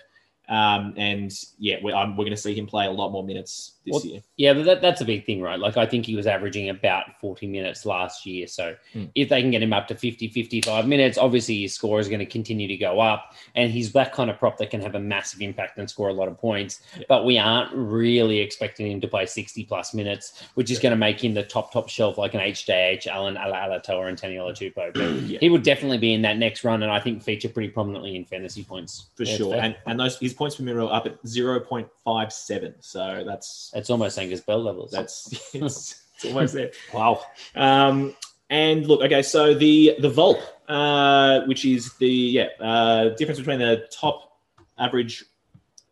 [0.49, 4.03] Um, and yeah, we're, we're going to see him play a lot more minutes this
[4.03, 4.21] Well, year.
[4.37, 5.59] Yeah, but that, that's a big thing, right?
[5.59, 8.45] Like, I think he was averaging about 40 minutes last year.
[8.47, 9.05] So, Hmm.
[9.15, 12.19] if they can get him up to 50, 55 minutes, obviously his score is going
[12.19, 13.33] to continue to go up.
[13.55, 16.13] And he's that kind of prop that can have a massive impact and score a
[16.13, 16.81] lot of points.
[16.97, 17.05] Yeah.
[17.09, 20.97] But we aren't really expecting him to play 60 plus minutes, which is going to
[20.97, 24.93] make him the top, top shelf like an HJH, Allan Alaalatoa, and Taniela Tupou.
[24.93, 25.39] But Yeah.
[25.39, 28.25] he would definitely be in that next run and I think feature pretty prominently in
[28.25, 29.07] fantasy points.
[29.15, 31.87] For Yeah, sure, and and those his points per minute are up at zero point
[32.03, 32.75] five seven.
[32.79, 34.91] So that's It's almost Angus Bell levels.
[34.91, 36.71] that's it's, it's almost there.
[36.93, 37.21] Wow.
[37.55, 38.15] Um,
[38.49, 43.59] and look, okay, so the the Volp, uh, which is the yeah uh, difference between
[43.59, 44.39] the top
[44.79, 45.23] average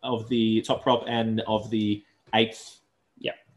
[0.02, 2.02] of the top prop and of the
[2.34, 2.80] eighth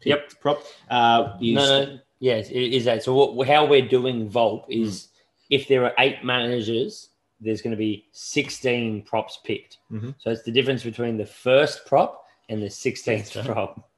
[0.05, 0.19] Yep.
[0.29, 1.99] picked prop uh, is No, no.
[2.19, 3.03] Yes, it is that.
[3.03, 5.09] So what, how we're doing Volp is
[5.49, 7.09] if there are eight managers,
[7.41, 9.79] there's going to be 16 props picked.
[9.91, 10.15] Mhm.
[10.19, 13.88] So it's the difference between the first prop and the 16th prop.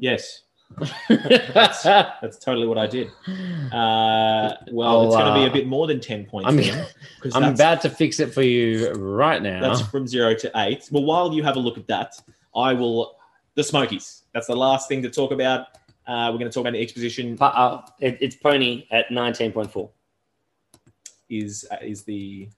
[0.00, 0.42] Yes.
[1.08, 3.08] That's that's totally what I did.
[3.72, 6.48] Uh, well, I'll, it's going to be a bit more than ten points.
[6.48, 6.86] I'm-
[7.34, 9.60] I'm about to fix it for you right now.
[9.60, 10.88] That's from zero to eight.
[10.90, 12.14] Well, while you have a look at that,
[12.56, 13.16] I will.
[13.54, 14.22] The Smokies.
[14.32, 15.66] That's the last thing to talk about.
[16.08, 17.36] Uh, we're going to talk about the exposition.
[17.40, 19.88] Uh, it, it's Pony at 19.4.
[21.30, 22.48] Is uh, is the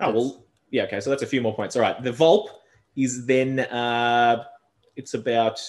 [0.00, 1.76] oh well yeah okay so that's a few more points.
[1.76, 2.48] All right, the Volp
[2.96, 4.44] is then uh,
[4.96, 5.60] it's about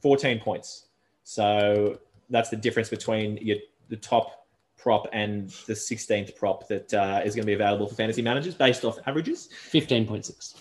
[0.00, 0.86] fourteen points.
[1.24, 1.98] So
[2.30, 3.56] that's the difference between your
[3.88, 4.46] the top
[4.78, 8.54] prop and the sixteenth prop that uh, is going to be available for fantasy managers
[8.54, 9.48] based off averages.
[9.72, 10.54] 15.6.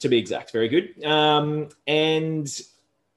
[0.00, 0.52] to be exact.
[0.52, 1.04] Very good.
[1.04, 2.48] Um, and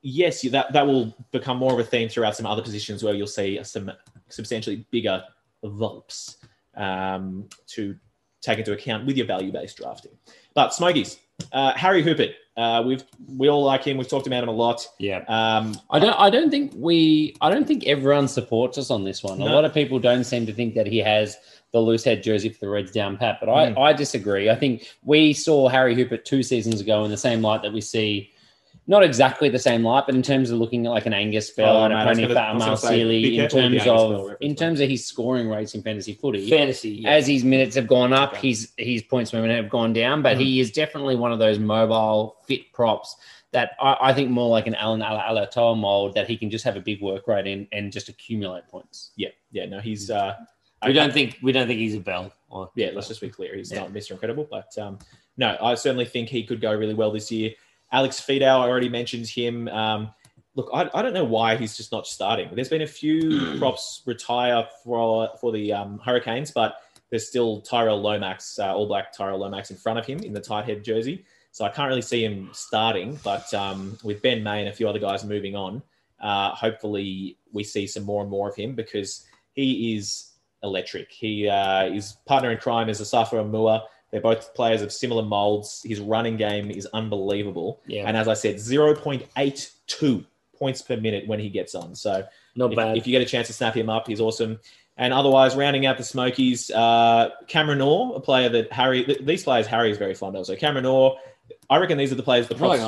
[0.01, 3.27] yes, that that will become more of a theme throughout some other positions where you'll
[3.27, 3.91] see some
[4.29, 5.23] substantially bigger
[5.63, 6.37] vulps
[6.75, 7.95] um, to
[8.41, 10.11] take into account with your value-based drafting.
[10.53, 11.19] But Smokies,
[11.51, 13.03] uh, Harry Hoopert, uh, we've
[13.37, 13.97] we all like him.
[13.97, 14.85] We've talked about him a lot.
[14.99, 15.23] Yeah.
[15.27, 19.23] Um, I don't I don't think we I don't think everyone supports us on this
[19.23, 19.41] one.
[19.41, 21.37] A lot of people don't seem to think that he has
[21.71, 23.79] the loose head jersey for the Reds down pat, but I, Mm.
[23.79, 24.49] I disagree.
[24.49, 27.79] I think we saw Harry Hoopert two seasons ago in the same light that we
[27.79, 28.31] see
[28.87, 31.77] not exactly the same light, but in terms of looking at like an Angus Bell
[31.77, 33.35] Oh, and mate, a I Pony gonna- I was Fat gonna say, be Sealy in
[33.41, 36.49] careful with the terms of in terms of his scoring rates in fantasy footy.
[36.49, 36.89] Fantasy.
[37.01, 37.11] Yeah.
[37.11, 38.49] as his minutes have gone up, Okay.
[38.49, 41.59] his his points per minute have gone down, but he is definitely one of those
[41.59, 43.15] mobile fit props
[43.51, 46.63] that I, I think more like an Allan Ala- Alaalatoa mold that he can just
[46.65, 49.11] have a big work rate in and just accumulate points.
[49.15, 49.65] Yeah, yeah.
[49.65, 50.09] No, he's.
[50.09, 50.35] Uh,
[50.83, 52.33] We I- don't think we don't think he's a bell.
[52.49, 53.55] Or, yeah, let's just be clear.
[53.55, 53.81] He's Yeah.
[53.81, 54.11] not Mr.
[54.11, 54.99] Incredible, but um,
[55.37, 57.51] no, I certainly think he could go really well this year.
[57.91, 59.67] Alex Fidow, I already mentioned him.
[59.67, 60.11] Um,
[60.55, 62.49] look, I, I don't know why he's just not starting.
[62.53, 66.75] There's been a few props retire for for the um, Hurricanes, but
[67.09, 70.39] there's still Tyrell Lomax, uh, All Black Tyrell Lomax in front of him in the
[70.39, 71.25] tight head jersey.
[71.51, 74.87] So I can't really see him starting, but um, with Ben May and a few
[74.87, 75.83] other guys moving on,
[76.21, 80.31] uh, hopefully we see some more and more of him because he is
[80.63, 81.11] electric.
[81.11, 83.83] He uh, his partner in crime is Asafo Aumua.
[84.11, 85.81] They're both players of similar molds.
[85.83, 87.81] His running game is unbelievable.
[87.87, 88.03] Yeah.
[88.05, 90.25] And as I said, 0.82
[90.57, 91.95] points per minute when he gets on.
[91.95, 92.97] So not if, bad.
[92.97, 94.59] if you get a chance to snap him up, he's awesome.
[94.97, 99.43] And otherwise, rounding out the Smokies, uh, Cameron Orr, a player that Harry, th- these
[99.43, 100.45] players Harry is very fond of.
[100.45, 101.17] So Cameron Orr,
[101.69, 102.79] I reckon these are the players, the props.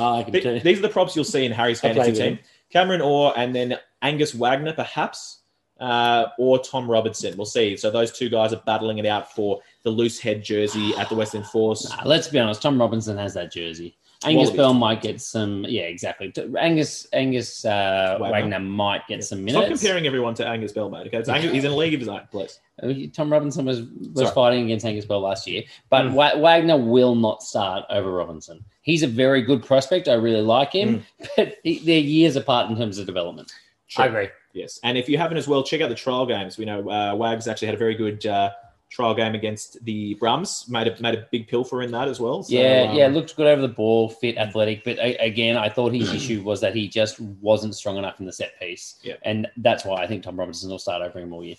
[0.42, 2.38] Th- these are the props you'll see in Harry's fantasy team.
[2.70, 5.40] Cameron Orr and then Angus Wagner, perhaps,
[5.80, 7.36] uh, or Tom Robertson.
[7.36, 7.76] We'll see.
[7.76, 11.14] So those two guys are battling it out for the loose head jersey at the
[11.14, 11.88] Western Force.
[11.88, 12.60] Nah, let's be honest.
[12.62, 13.96] Tom Robertson has that jersey.
[14.24, 14.56] Angus Wallabies.
[14.56, 15.66] Bell might get some.
[15.68, 16.32] Yeah, exactly.
[16.58, 18.32] Angus Angus uh, Wagner.
[18.32, 18.60] Wagner.
[18.60, 19.66] might get some minutes.
[19.66, 21.06] Stop comparing everyone to Angus Bell, mate.
[21.08, 22.58] Okay, It's Angus, he's in a league of his own, please.
[22.82, 24.34] Uh, Tom Robertson was was Sorry.
[24.34, 26.12] fighting against Angus Bell last year, but Mm.
[26.14, 28.64] Wa- Wagner will not start over Robertson.
[28.80, 30.08] He's a very good prospect.
[30.08, 31.28] I really like him, Mm.
[31.36, 33.52] but he- they're years apart in terms of development.
[33.98, 34.28] I agree.
[34.54, 36.56] Yes, and if you haven't as well, check out the trial games.
[36.56, 38.50] We know uh, Wags actually had a very good uh,
[38.90, 40.68] trial game against the Brums.
[40.68, 42.42] Made a made a big pilfer in that as well.
[42.44, 44.84] So, yeah, um, yeah, looked good over the ball, fit, athletic.
[44.84, 48.26] But a- again, I thought his issue was that he just wasn't strong enough in
[48.26, 49.00] the set piece.
[49.02, 49.14] Yeah.
[49.22, 51.56] and that's why I think Tom Robertson will start over him all year.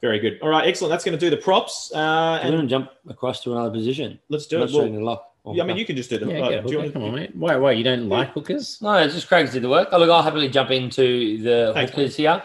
[0.00, 0.38] very good.
[0.42, 0.90] All right, excellent.
[0.90, 1.90] That's going to do the props.
[1.94, 4.18] Uh, I'm and going to jump across to another position.
[4.28, 4.74] let's do Not it.
[4.74, 5.30] Well, the lock.
[5.52, 6.26] Yeah, I mean, you can just do the.
[6.32, 6.78] Yeah, uh, do you hooker.
[6.78, 7.36] want- Come on, mate.
[7.36, 7.56] Why?
[7.56, 8.78] Why you don't like hookers?
[8.80, 9.88] No, it's just Craig's did the work.
[9.92, 12.42] Oh, look, I'll happily jump into the Thanks, hookers here.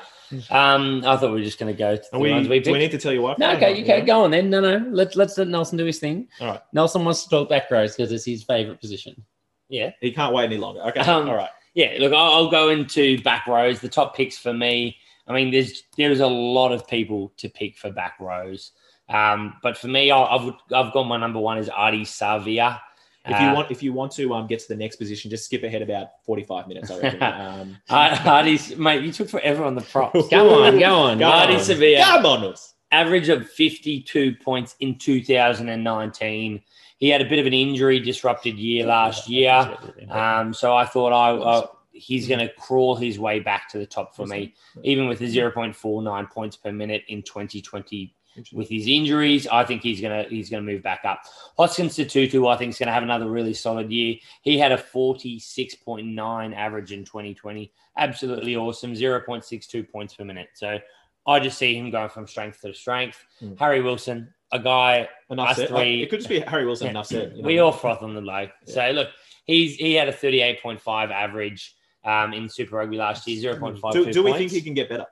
[0.49, 2.77] Um, I thought we were just going to go to the we, ones we we
[2.77, 3.39] need to tell you what?
[3.39, 4.49] No, okay, you can go on then.
[4.49, 6.27] No, no, let's let's let Nelson do his thing.
[6.39, 6.61] All right.
[6.73, 9.23] Nelson wants to talk back rows because it's his favorite position.
[9.69, 10.81] Yeah, He can't wait any longer.
[10.81, 10.99] Okay.
[11.01, 11.49] Um, All right.
[11.75, 11.95] yeah.
[11.99, 13.79] Look, I'll, I'll go into back rows.
[13.79, 14.97] The top picks for me.
[15.27, 18.71] I mean, there's there's a lot of people to pick for back rows.
[19.09, 22.79] Um, but for me, I- I've I've got my number one is Ardie Savea.
[23.25, 25.45] If you Uh, want, if you want to um, get to the next position, just
[25.45, 26.89] skip ahead about forty-five minutes.
[26.89, 27.21] I reckon.
[27.23, 30.27] Um, Ardie's mate, you took forever on the props.
[30.31, 31.17] Go on, go on.
[31.19, 31.59] Go Ardie on.
[31.59, 32.01] Savea.
[32.03, 32.75] Come on, us.
[32.91, 36.61] average of 52 points in 2019.
[36.97, 39.77] He had a bit of an injury disrupted year last year.
[40.09, 43.85] Um, so I thought I, uh, he's going to crawl his way back to the
[43.85, 44.53] top for me,
[44.83, 48.13] even with the 0.49 points per minute in 2020.
[48.53, 51.21] With his injuries, I think he's gonna he's gonna move back up.
[51.57, 54.15] Hoskins Sotutu, I think is gonna have another really solid year.
[54.41, 57.71] He had a 46.9 average in 2020.
[57.97, 58.93] Absolutely awesome.
[58.93, 60.49] 0.62 points per minute.
[60.53, 60.79] So
[61.27, 63.23] I just see him going from strength to strength.
[63.39, 63.55] Hmm.
[63.57, 65.69] Harry Wilson, a guy Enough Us said.
[65.69, 66.85] three- it could just be Harry Wilson.
[66.87, 66.91] Yeah.
[66.91, 67.33] Enough said.
[67.35, 67.47] you know.
[67.47, 68.47] we all froth on the low.
[68.65, 69.09] So look,
[69.45, 71.75] he's he had a 38.5 average
[72.05, 74.39] um, in Super Rugby last year, 0.52 Do, do we points.
[74.39, 75.05] think he can get better?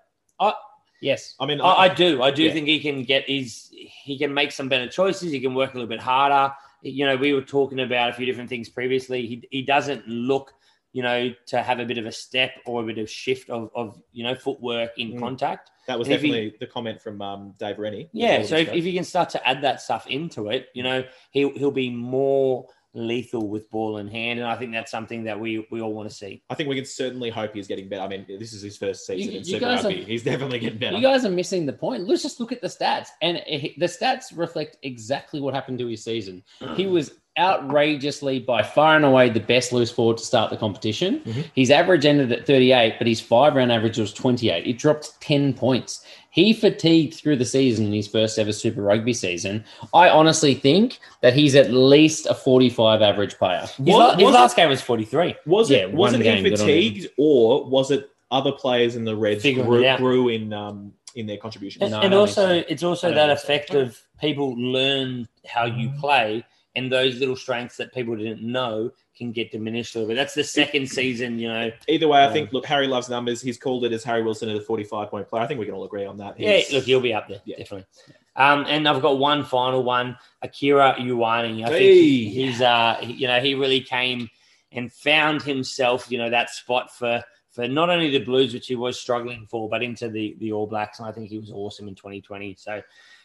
[1.01, 1.35] Yes.
[1.39, 2.21] I mean, I, I do.
[2.23, 2.53] I do Yeah.
[2.53, 3.69] think he can get his.
[3.71, 5.31] He can make some better choices.
[5.31, 6.53] He can work a little bit harder.
[6.81, 9.25] You know, we were talking about a few different things previously.
[9.27, 10.53] He, he doesn't look,
[10.93, 13.69] you know, to have a bit of a step or a bit of shift of,
[13.75, 15.19] of you know footwork in Mm.
[15.19, 15.71] contact.
[15.87, 18.09] that was and if he- definitely the comment from um, Dave Rennie.
[18.13, 18.43] Yeah.
[18.43, 21.51] So if, if you can start to add that stuff into it, you know, he'll
[21.57, 25.67] he'll be more lethal with ball in hand, and I think that's something that we
[25.71, 26.41] we all want to see.
[26.49, 28.01] I think we can certainly hope he's getting better.
[28.03, 30.01] I mean, this is his first season You- in Super Rugby.
[30.01, 30.95] are- He's definitely getting better.
[30.95, 32.07] You guys are missing the point.
[32.07, 35.87] Let's just look at the stats, and it- the stats reflect exactly what happened to
[35.87, 36.43] his season.
[36.75, 41.21] He was outrageously, by far and away, the best loose forward to start the competition.
[41.25, 41.45] Mhm.
[41.55, 44.65] His average ended at 38, but his five round average was 28.
[44.65, 46.05] It dropped 10 points.
[46.29, 49.63] He fatigued through the season in his first ever Super Rugby season.
[49.93, 53.61] I honestly think that he's at least a 45 average player.
[53.61, 55.35] His, Was- la- his was last game was forty three.
[55.47, 56.57] was Yeah, it one was it game, he him.
[56.57, 61.25] fatigued or was it other players in the Reds Figuring grew, grew in um, in
[61.25, 61.81] their contribution?
[61.81, 62.63] And, No, and also, so.
[62.69, 63.43] it's also that think so.
[63.43, 66.43] effect of people learn how you play,
[66.77, 70.15] and those little strengths that people didn't know can get diminished a little bit.
[70.15, 71.71] That's the second season, you know.
[71.87, 73.41] Either way, I think look, Harry loves numbers.
[73.41, 75.41] He's called it as Harry Wilson at a 45 point player.
[75.43, 76.39] I think we can all agree on that.
[76.39, 77.57] Yeah, look, he'll be up there, Yeah.
[77.57, 77.87] definitely.
[78.35, 81.63] Um, and I've got one final one, Akira Ioane.
[81.63, 81.95] I think Hey.
[81.95, 84.29] he- he's, uh, you know, he really came
[84.71, 88.75] and found himself, you know, that spot for for not only the Blues, which he
[88.75, 91.87] was struggling for, but into the the All Blacks, and I think he was awesome
[91.87, 92.53] in 2020.
[92.59, 92.83] So,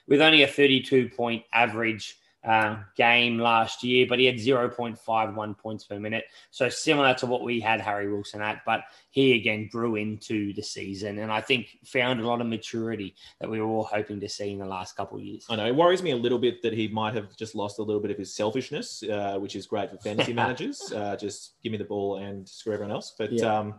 [0.09, 5.85] with only a 32 point average uh, game last year, but he had 0.51 points
[5.85, 6.25] per minute.
[6.51, 10.63] So similar to what we had Harry Wilson at, but he again grew into the
[10.63, 14.29] season and I think found a lot of maturity that we were all hoping to
[14.29, 15.47] see in the last couple of years.
[15.49, 17.83] I know it worries me a little bit that he might have just lost a
[17.83, 20.93] little bit of his selfishness, uh, which is great for fantasy managers.
[20.93, 23.15] Uh, just give me the ball and screw everyone else.
[23.17, 23.59] But Yeah.
[23.59, 23.75] um,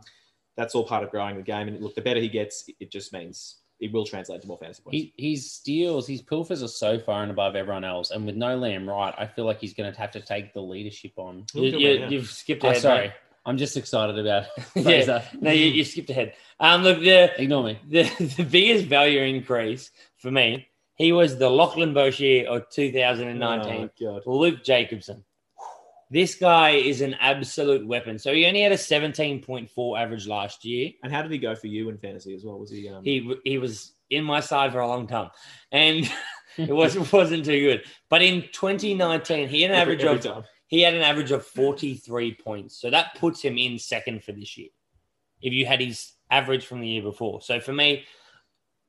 [0.56, 1.68] that's all part of growing the game.
[1.68, 4.82] And look, the better he gets, it just means it will translate to more fantasy
[4.82, 4.96] points.
[4.98, 8.58] He, his steals, his pilfers are so far and above everyone else, and with no
[8.60, 11.46] Liam Wright, I feel like he's going to have to take the leadership on.
[11.54, 12.10] You, you, yeah.
[12.10, 12.82] You've skipped Oh, ahead.
[12.82, 13.14] sorry, mate.
[13.46, 14.46] I'm just excited about.
[14.76, 16.34] yeah, no, you, you skipped ahead.
[16.60, 17.80] Um, look, the, Ignore me.
[17.90, 18.04] the
[18.38, 23.90] the biggest value increase for me, he was the Lachlan Boshier of 2019.
[24.02, 24.22] Oh, God.
[24.26, 25.26] Luke Jacobson.
[26.14, 28.20] This guy is an absolute weapon.
[28.20, 30.92] So he only had a 17.4 average last year.
[31.04, 32.60] And how did he go for you in fantasy as well?
[32.60, 32.88] Was he?
[32.88, 35.32] Um, He he was in my side for a long time,
[35.72, 36.10] and
[36.58, 37.84] it wasn't wasn't too good.
[38.10, 40.44] But in 2019, he had an every- average every of time.
[40.68, 42.78] he had an average of 43 points.
[42.80, 44.70] So that puts him in second for this year.
[45.42, 47.42] If you had his average from the year before.
[47.42, 48.06] So for me,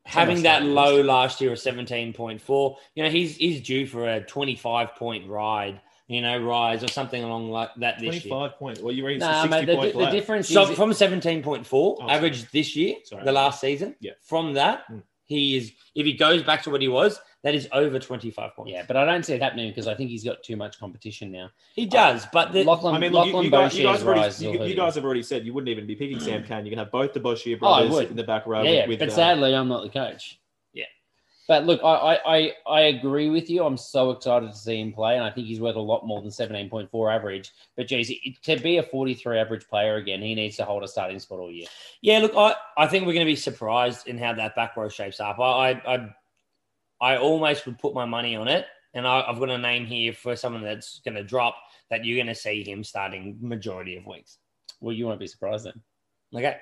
[0.04, 4.94] having that low last year of 17.4, you know, he's he's due for a 25
[4.94, 8.34] point ride, you know, rise or something along like that this year.
[8.34, 8.80] 25 points.
[8.80, 12.10] Well, you were Nah, 60 mate, the, point the difference So from 17.4 sorry.
[12.10, 13.24] average this year, Sorry.
[13.24, 14.12] the last season, Yeah.
[14.22, 15.02] from that, Mm.
[15.24, 18.72] he is if he goes back to what he was, that is over 25 points.
[18.72, 21.30] yeah, but I don't see it happening because I think he's got too much competition
[21.32, 21.50] now.
[21.74, 24.08] He does, but the, Lachlan, I mean, look, you, Lachlan you, guys, you, guys have
[24.08, 26.64] already, you, you guys have already said you wouldn't even be picking Sam Cane.
[26.66, 28.10] You can have both the Boshier Oh, brothers would.
[28.10, 28.62] in the back row.
[28.62, 30.38] yeah, yeah, with, but uh, sadly, I'm not the coach.
[31.46, 33.64] But look, I, I, I, agree with you.
[33.64, 36.22] I'm so excited to see him play, and I think he's worth a lot more
[36.22, 37.52] than 17.4 average.
[37.76, 38.10] But geez,
[38.44, 41.50] to be a 43 average player again, he needs to hold a starting spot all
[41.50, 41.66] year.
[42.00, 44.88] Yeah, look, I, I think we're going to be surprised in how that back row
[44.88, 45.38] shapes up.
[45.38, 46.14] I I, I,
[47.00, 50.14] I almost would put my money on it, and I, I've got a name here
[50.14, 51.56] for someone that's going to drop
[51.90, 54.38] that you're going to see him starting majority of weeks.
[54.80, 55.82] Well, you won't be surprised then.
[56.34, 56.56] Okay.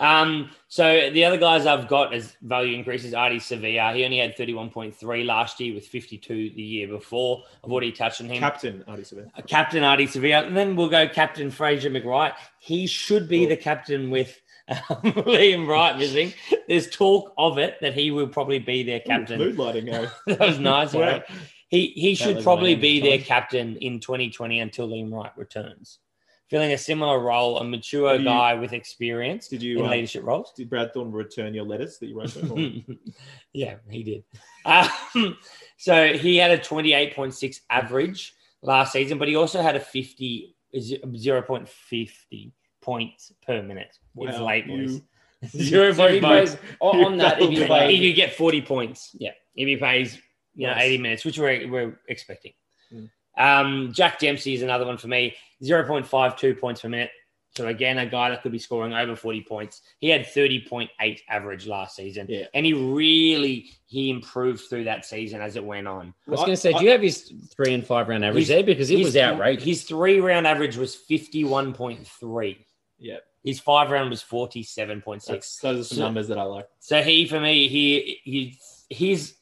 [0.00, 3.94] Um, so the other guys I've got as value increases, Ardie Savea.
[3.94, 7.44] He only had 31.3 last year with 52 the year before.
[7.62, 8.38] I've already touched on him.
[8.38, 9.46] captain Ardie Savea.
[9.46, 10.46] Captain Ardie Savea.
[10.46, 12.32] And then we'll go Captain Fraser McReight.
[12.58, 16.32] He should be the captain with um, Liam Wright missing.
[16.66, 19.38] There's talk of it that he will probably be their captain.
[19.38, 20.08] Mood lighting, Harry.
[20.26, 20.92] that was nice.
[20.92, 21.02] Wow.
[21.02, 21.22] Harry.
[21.68, 25.98] He he should probably be their captain in 2020 until Liam Wright returns.
[26.48, 30.24] Filling a similar role, a mature you- guy with experience Did you in um, leadership
[30.24, 30.52] roles.
[30.56, 32.30] did Brad Thorn return your letters that you wrote?
[32.30, 32.98] to him?
[33.52, 34.24] yeah, he did.
[34.64, 35.36] Um,
[35.76, 42.52] so he had a 28.6 average last season, but he also had a 50, 0.50
[42.80, 43.98] points per minute.
[44.16, 45.00] It's Wow, late, boys.
[45.50, 47.40] Zero So he plays on, on that.
[47.42, 49.32] If you If play, you get 40 points, Yeah.
[49.54, 50.18] If he plays,
[50.54, 50.84] you know, Nice.
[50.84, 52.52] 80 minutes, which we're, we're expecting.
[52.92, 53.10] Mm.
[53.38, 55.34] Um, Jack Dempsey is another one for me.
[55.62, 57.10] 0.52 points per minute.
[57.56, 59.80] So again, a guy that could be scoring over 40 points.
[59.98, 62.26] He had 30.8 average last season.
[62.28, 62.44] Yeah.
[62.54, 66.14] And he really he improved through that season as it went on.
[66.26, 68.48] I was going to say, do you have his three and five round average His-
[68.48, 68.62] there?
[68.62, 69.64] Because it His- was outrageous.
[69.64, 72.58] His three round average was 51.3.
[72.98, 73.16] Yeah.
[73.44, 75.24] His five round was 47.6.
[75.26, 76.66] That's, those are some So- numbers that I like.
[76.80, 79.34] So he, for me, he he he's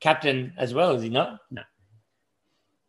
[0.00, 1.38] captain as well, is he not?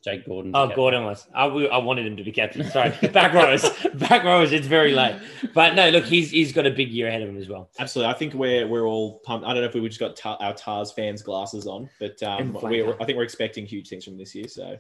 [0.06, 0.52] Jake Gordon.
[0.54, 1.26] Oh, Gordon was.
[1.34, 2.64] I, I wanted him to be captain.
[2.70, 4.52] Sorry, back rowers, back rowers.
[4.52, 5.16] It's very late,
[5.56, 5.90] but no.
[5.90, 7.72] Look, he's he's got a big year ahead of him as well.
[7.80, 8.14] Absolutely.
[8.14, 9.48] I think we're we're all pumped.
[9.48, 12.54] I don't know if we just got ta- our Tahs fans glasses on, but um,
[12.54, 14.48] we're, I think we're expecting huge things from this year.
[14.48, 14.78] So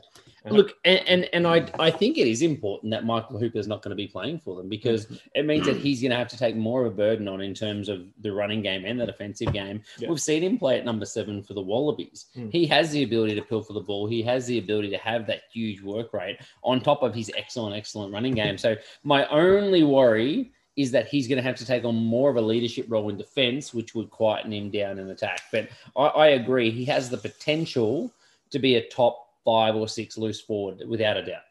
[0.50, 3.82] Look, and, and and I I think it is important that Michael Hooper is not
[3.82, 6.38] going to be playing for them because it means that he's going to have to
[6.38, 9.52] take more of a burden on in terms of the running game and the defensive
[9.54, 9.82] game.
[9.98, 10.10] Yeah.
[10.10, 12.28] We've seen him play at number seven for the Wallabies.
[12.38, 12.52] Mm.
[12.52, 14.08] He has the ability to pilfer the ball.
[14.08, 17.75] He has the ability to have that huge work rate on top of his excellent,
[17.75, 18.58] excellent running game.
[18.58, 22.35] So my only worry is that he's going to have to take on more of
[22.35, 25.42] a leadership role in defense, which would quieten him down in attack.
[25.52, 28.12] But I, I agree, he has the potential
[28.52, 29.15] to be a top
[29.46, 31.44] five or six loose forward without a doubt.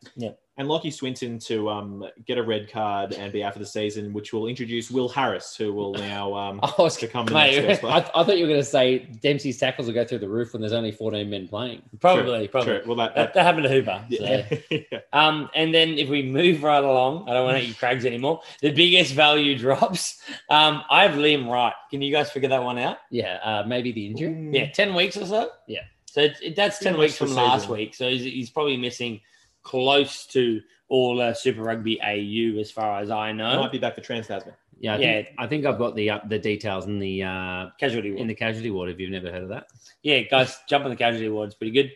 [0.57, 4.13] And Lachie Swinton to um, get a red card and be out for the season,
[4.13, 7.79] which will introduce Will Harris, who will now um, I was become the Mate, next
[7.85, 8.11] I, player.
[8.15, 10.61] I thought you were going to say Dempsey's tackles will go through the roof when
[10.61, 11.83] there's only 14 men playing.
[11.99, 12.79] Probably, probably.
[12.79, 12.83] True.
[12.87, 14.05] Well, that, That, that, happened to Hooper.
[14.11, 14.17] so.
[14.25, 14.59] yeah.
[14.93, 14.99] yeah.
[15.13, 18.41] Um, and then if we move right along, I don't want to eat crags anymore.
[18.61, 20.21] The biggest value drops.
[20.51, 21.75] Um, I have Liam Wright.
[21.91, 22.99] Can you guys figure that one out?
[23.11, 24.51] Yeah, uh, maybe the injury.
[24.53, 25.51] Yeah, ten weeks or so.
[25.67, 25.81] Yeah.
[26.07, 27.77] So it, it- that's ten weeks from last season.
[27.77, 27.95] week.
[27.97, 29.21] So he's, he's probably missing
[29.65, 33.61] close to all uh, Super Rugby AU as far as I know.
[33.61, 34.55] Might be back for Trans Tasman.
[34.79, 35.13] Yeah, I Yeah.
[35.23, 38.29] think, I think I've got the uh, the details in the uh, Casualty in ward.
[38.29, 38.91] the casualty ward.
[38.91, 39.67] If you've never heard of that,
[40.03, 41.49] Yeah, guys, jump on the casualty ward.
[41.49, 41.91] It's pretty good.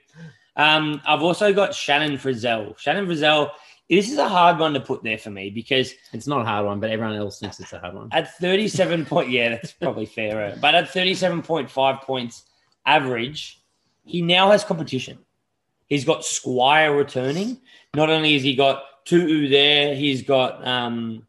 [0.57, 2.77] Um, I've also got Shannon Frizzell.
[2.79, 3.51] Shannon Frizzell,
[3.89, 6.67] this is a hard one to put there for me because It's not a hard
[6.67, 8.09] one, but everyone else thinks it's a hard one.
[8.13, 10.57] at 37 point, yeah, that's probably fairer.
[10.61, 12.45] But at 37.5 points
[12.87, 13.61] average,
[14.05, 15.19] he now has competition.
[15.89, 17.59] He's got Squire returning.
[17.95, 21.27] Not only has he got Tutu there, he's got um,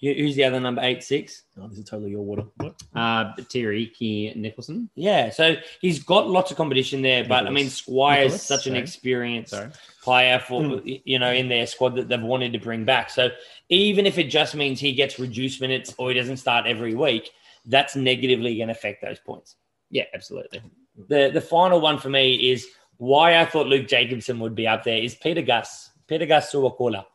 [0.00, 1.44] who's the other number eight six?
[1.58, 2.44] Oh, this is totally your water.
[2.56, 2.82] What?
[2.94, 4.90] Uh, Tyreek Nicholson.
[4.94, 7.24] Yeah, so he's got lots of competition there.
[7.24, 7.74] But I mean, Nicholas.
[7.74, 8.82] Squire's Nicholas, such an sorry.
[8.82, 9.70] experienced Sorry.
[10.02, 13.10] player for you know in their squad that they've wanted to bring back.
[13.10, 13.28] So
[13.68, 17.30] even if it just means he gets reduced minutes or he doesn't start every week,
[17.66, 19.56] that's negatively going to affect those points.
[19.90, 20.62] Yeah, absolutely.
[21.08, 22.66] The the final one for me is
[23.00, 25.90] why I thought Luke Jacobson would be up there is Pita Gus.
[26.06, 27.06] Pita Gus Sowakula.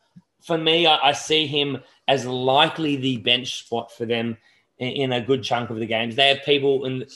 [0.42, 1.78] For me, I, I see him
[2.08, 4.36] as likely the bench spot for them
[4.78, 6.16] in, in a good chunk of the games.
[6.16, 7.06] They have people in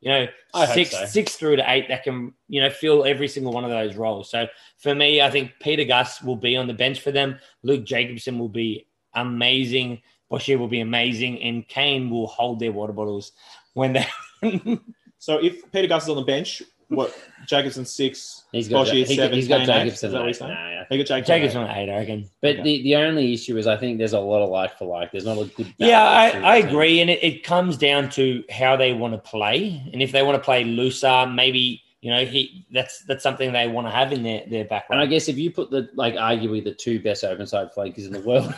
[0.00, 1.06] you know I six so.
[1.06, 4.30] six through to eight that can you know fill every single one of those roles.
[4.30, 7.38] So for me, I think Pita Gus will be on the bench for them.
[7.62, 10.02] Luke Jacobson will be amazing.
[10.30, 13.32] Boshier will be amazing, and Cane will hold their water bottles
[13.72, 14.06] when they.
[15.18, 17.14] So if Pita Gus is on the bench, what
[17.46, 19.84] Jacobson six, He's got, Boshi he, seven, he's got Cane eight?
[19.84, 20.06] Jacobson.
[20.08, 20.26] Is that what mate.
[20.28, 20.54] he's saying?
[20.54, 20.84] Nah, yeah.
[20.88, 21.34] He got Jacobson.
[21.36, 22.30] Jacobson at eight, I reckon.
[22.40, 22.62] But Okay.
[22.62, 25.12] the, the only issue is I think there's a lot of like for like.
[25.12, 25.74] There's not a good.
[25.78, 26.68] Yeah, I, I the team.
[26.76, 27.00] agree.
[27.00, 29.82] And it, it comes down to how they want to play.
[29.92, 33.68] And if they want to play looser, maybe, you know, he that's that's something they
[33.68, 36.14] want to have in their, their back And I guess if you put the like
[36.14, 38.54] arguably the two best open side flankers in the world,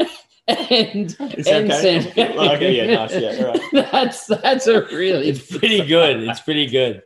[0.48, 2.00] and Is and okay?
[2.00, 3.60] Sam- okay, yeah, nice, yeah, all right.
[3.92, 6.22] that's that's a really It's pretty good.
[6.22, 7.02] It's pretty good.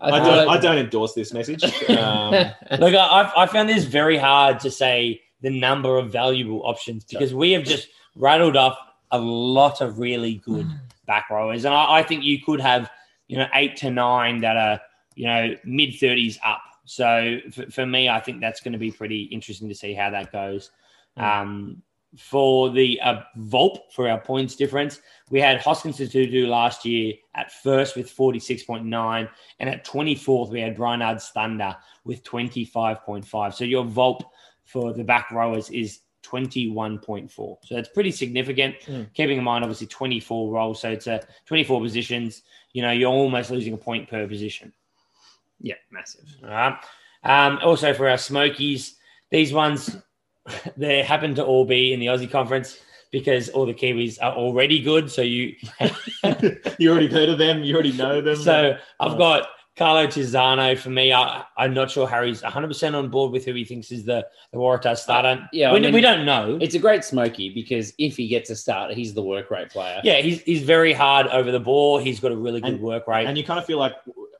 [0.00, 1.62] I feel don't, I don't endorse this message.
[1.90, 2.32] Um,
[2.80, 7.34] Look, I, I found this very hard to say the number of valuable options because
[7.34, 8.76] we have just rattled off
[9.10, 10.66] a lot of really good
[11.06, 11.64] back rowers.
[11.64, 12.90] And I, I think you could have,
[13.28, 14.80] you know, eight to nine that are,
[15.14, 16.62] you know, mid 30s up.
[16.84, 20.10] So for, for me, I think that's going to be pretty interesting to see how
[20.10, 20.70] that goes.
[21.16, 21.82] Um,
[22.16, 25.00] for the uh, Volp, for our points difference,
[25.30, 30.78] we had Hoskins Sotutu last year at first with 46.9, and at 24th, we had
[30.78, 33.54] Reinhard Thunder with 25.5.
[33.54, 34.22] So your Volp
[34.64, 37.30] for the back rowers is 21.4.
[37.30, 38.76] So that's pretty significant.
[38.80, 39.12] Mm.
[39.14, 40.80] Keeping in mind, obviously, 24 roles.
[40.80, 42.42] So it's a 24 positions.
[42.72, 44.72] You know, you're almost losing a point per position.
[45.60, 46.24] yeah, massive.
[46.44, 46.78] All right.
[47.24, 48.96] Um, also for our Smokies,
[49.30, 49.96] these ones
[50.76, 52.78] they happen to all be in the Aussie conference
[53.10, 55.10] because all the Kiwis are already good.
[55.10, 55.54] So you,
[56.78, 57.62] you already heard of them.
[57.62, 58.36] You already know them.
[58.36, 59.18] so I've oh.
[59.18, 61.12] got Carlo Tizzano for me.
[61.12, 64.26] I, I'm not sure Harry's 100 percent on board with who he thinks is the
[64.52, 65.42] the Waratah starter.
[65.42, 66.58] Uh, yeah, I we, mean- we don't know.
[66.60, 70.00] It's a great smoky because if he gets a start, he's the work rate player.
[70.04, 71.98] Yeah, he's he's very hard over the ball.
[71.98, 73.26] He's got a really good And- work rate.
[73.26, 73.94] and you kind of feel like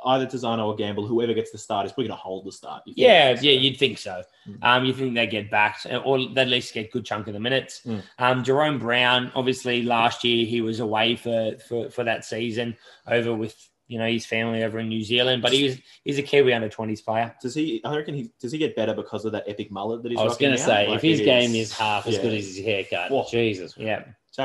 [0.05, 2.83] either Tizzano or Gamble, whoever gets the start, is probably going to hold the start.
[2.87, 4.23] Yeah, yeah, you'd think so.
[4.49, 4.59] Mm.
[4.63, 7.35] Um, you think they get backed, or they at least get a good chunk of
[7.35, 7.83] the minutes.
[7.87, 8.03] Mm.
[8.19, 12.77] Um, Jerome Brown, obviously, last year he was away for, for for that season
[13.07, 13.57] over with
[13.89, 16.69] you know his family over in New Zealand, but he was he's a Kiwi under
[16.69, 17.35] twenties player.
[17.43, 17.81] Does he?
[17.85, 20.19] I reckon he does he get better because of that epic mullet that he's.
[20.19, 22.23] I was going to say, Like, if his game is half as yeah.
[22.23, 23.27] good as his haircut, Whoa.
[23.31, 23.75] Jesus.
[23.77, 24.05] Yeah,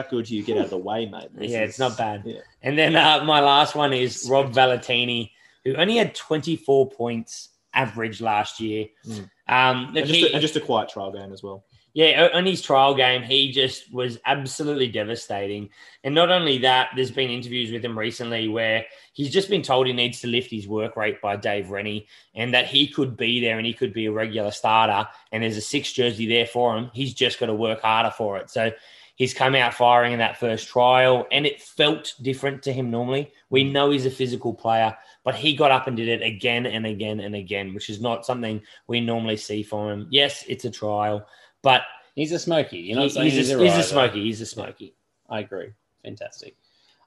[0.09, 1.29] Good, you get out of the way, mate.
[1.33, 2.23] This yeah, is- it's not bad.
[2.25, 2.41] Yeah.
[2.61, 5.31] And then uh, my last one is Rob Valetini,
[5.67, 8.87] who only had twenty four points average last year.
[9.05, 9.29] Mm.
[9.49, 11.65] Um, And just, a, and just a quiet trial game as well.
[11.93, 15.69] Yeah, on his trial game, he just was absolutely devastating.
[16.03, 19.87] And not only that, there's been interviews with him recently where he's just been told
[19.87, 23.39] he needs to lift his work rate by Dave Rennie and that he could be
[23.41, 25.09] there and he could be a regular starter.
[25.31, 26.91] And there's a six jersey there for him.
[26.93, 28.51] He's just got to work harder for it.
[28.51, 28.71] So
[29.15, 33.31] he's come out firing in that first trial and it felt different to him normally.
[33.49, 34.95] We know he's a physical player,
[35.27, 38.25] but he got up and did it again and again and again, which is not
[38.25, 40.07] something we normally see from him.
[40.09, 41.27] Yes, it's a trial,
[41.61, 41.81] but
[42.15, 42.77] He's a smoky.
[42.77, 44.23] You know, what I'm he's, a, he's a smoky.
[44.23, 44.95] He's a smoky.
[45.29, 45.71] I agree.
[46.03, 46.55] Fantastic.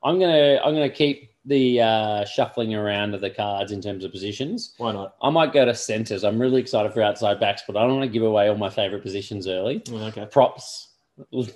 [0.05, 4.13] I'm gonna I'm gonna keep the uh, shuffling around of the cards in terms of
[4.13, 4.75] positions.
[4.77, 5.17] Why not?
[5.21, 6.23] I might go to centers.
[6.23, 8.71] I'm really excited for outside backs, but I don't want to give away all my
[8.71, 9.83] favorite positions early.
[9.91, 10.27] Oh, Okay.
[10.31, 10.91] Props,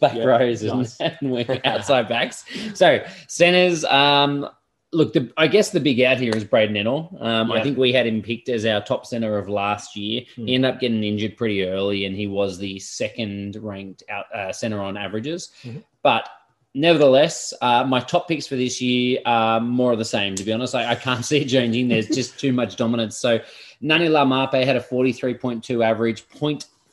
[0.00, 1.00] back Yeah, rows, and, nice.
[1.00, 2.44] and wing outside backs.
[2.74, 3.84] So centers.
[3.84, 4.48] Um,
[4.94, 7.22] look, the, I guess the big out here is Braydon Ennor.
[7.22, 10.22] Um, I think we had him picked as our top center of last year.
[10.36, 10.46] Hmm.
[10.46, 14.52] He ended up getting injured pretty early, and he was the second ranked out uh,
[14.52, 15.50] center on averages.
[15.62, 15.82] Mhm.
[16.02, 16.28] But
[16.74, 20.34] nevertheless, uh, my top picks for this year are more of the same.
[20.36, 21.88] To be honest, I, I can't see it changing.
[21.88, 23.16] There's just too much dominance.
[23.16, 23.38] So
[23.82, 26.28] Ngani Laumape had a 43.2 average,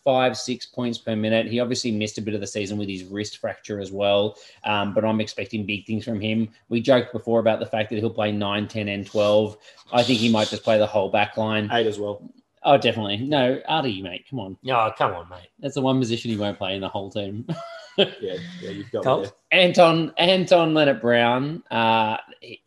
[0.03, 1.47] five, six points per minute.
[1.47, 4.93] He obviously missed a bit of the season with his wrist fracture as well, um,
[4.93, 6.49] but I'm expecting big things from him.
[6.69, 9.57] We joked before about the fact that he'll play 9, 10, and 12.
[9.93, 11.69] I think he might just play the whole back line.
[11.71, 12.21] Eight as well.
[12.63, 13.17] Oh, definitely.
[13.17, 14.57] No, Ardie, mate, come on.
[14.63, 15.49] No, come on, mate.
[15.59, 17.47] That's the one position he won't play in the whole team.
[17.97, 19.33] Yeah, yeah, you've got.
[19.51, 22.17] Anton Anton Lienert-Brown, uh,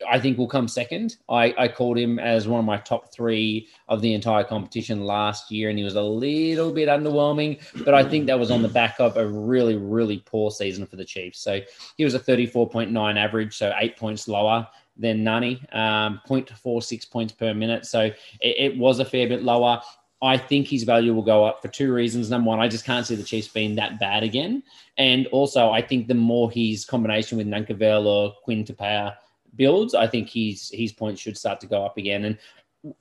[0.08, 1.16] I think will come second.
[1.28, 5.50] I, I called him as one of my top three of the entire competition last
[5.50, 7.60] year, and he was a little bit underwhelming.
[7.84, 10.96] But I think that was on the back of a really, really poor season for
[10.96, 11.38] the Chiefs.
[11.40, 11.60] So
[11.96, 14.66] he was a 34.9 average, so eight points lower
[14.96, 17.86] than Ngani, um, 0.46 points per minute.
[17.86, 19.80] So it, it was a fair bit lower.
[20.24, 22.30] I think his value will go up for two reasons.
[22.30, 24.62] Number one, I just can't see the Chiefs being that bad again.
[24.96, 29.16] And also, I think the more his combination with Nankivell or Quinn Tupaea
[29.56, 32.24] builds, I think his his points should start to go up again.
[32.24, 32.38] And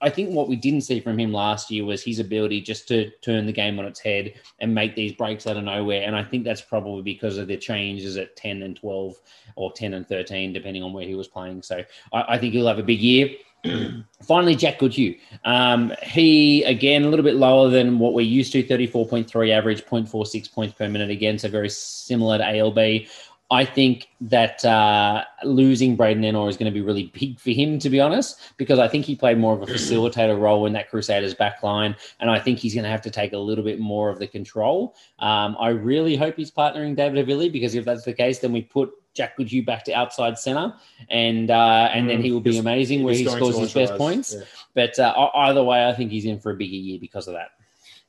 [0.01, 3.09] I think what we didn't see from him last year was his ability just to
[3.21, 6.03] turn the game on its head and make these breaks out of nowhere.
[6.03, 9.19] And I think that's probably because of the changes at 10 and 12
[9.55, 11.63] or 10 and 13, depending on where he was playing.
[11.63, 13.29] So I, I think he'll have a big year.
[14.23, 15.15] Finally, Jack Goodhue.
[15.45, 20.51] Um, he, again, a little bit lower than what we're used to 34.3 average, 0.46
[20.51, 21.37] points per minute again.
[21.39, 23.07] So very similar to ALB.
[23.51, 27.77] I think that uh, losing Braydon Ennor is going to be really big for him,
[27.79, 30.89] to be honest, because I think he played more of a facilitator role in that
[30.89, 31.95] Crusaders back line.
[32.19, 34.27] And I think he's going to have to take a little bit more of the
[34.27, 34.95] control.
[35.19, 38.63] Um, I really hope he's partnering David Havili, because if that's the case, then we
[38.63, 40.73] put Jack Goodhue back to outside center,
[41.09, 44.35] and uh, and then he will be amazing where he scores his best points.
[44.35, 44.43] Yeah.
[44.73, 47.49] But uh, either way, I think he's in for a bigger year because of that.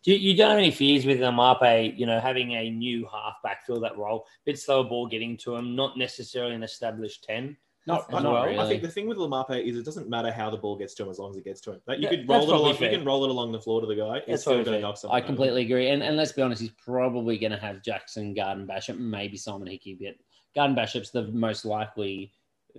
[0.05, 3.65] Do you, you don't have any fears with Amape, you know, having a new halfback
[3.65, 7.57] fill that role, bit slower ball getting to him, not necessarily an established 10.
[7.87, 8.69] Not, I, not I really.
[8.69, 11.11] think the thing with Laumape is it doesn't matter how the ball gets to him
[11.11, 11.81] as long as it gets to him.
[11.87, 13.81] Like you Yeah, could roll it probably along, you can roll it along the floor
[13.83, 14.15] to the guy.
[14.21, 15.17] That's It's still going to knock someone.
[15.17, 15.27] I over.
[15.27, 15.91] completely agree.
[15.91, 19.99] And, and let's be honest, he's probably going to have Jackson, Garden-Bachop, maybe Simon Hickey.
[20.01, 20.15] But
[20.55, 22.33] Garden-Bachop's the most likely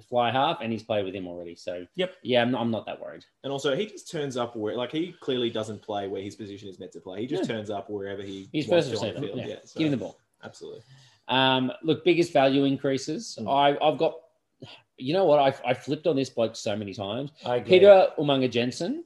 [0.09, 1.55] fly half, and he's played with him already.
[1.55, 2.15] So, Yep.
[2.23, 3.23] yeah, I'm, I'm not that worried.
[3.43, 6.67] And also, he just turns up where, like, he clearly doesn't play where his position
[6.67, 7.21] is meant to play.
[7.21, 9.33] He just turns up wherever he He's wants first to on the receiver.
[9.37, 9.47] field.
[9.47, 9.53] Yeah.
[9.55, 10.17] Yeah, so, Give him the ball.
[10.43, 10.81] Absolutely.
[11.27, 13.37] Um, look, biggest value increases.
[13.39, 13.49] Mm.
[13.49, 14.15] I, I've got,
[14.97, 15.39] you know what?
[15.39, 17.31] I, I flipped on this bloke so many times.
[17.65, 19.03] Peter Umaga-Jensen,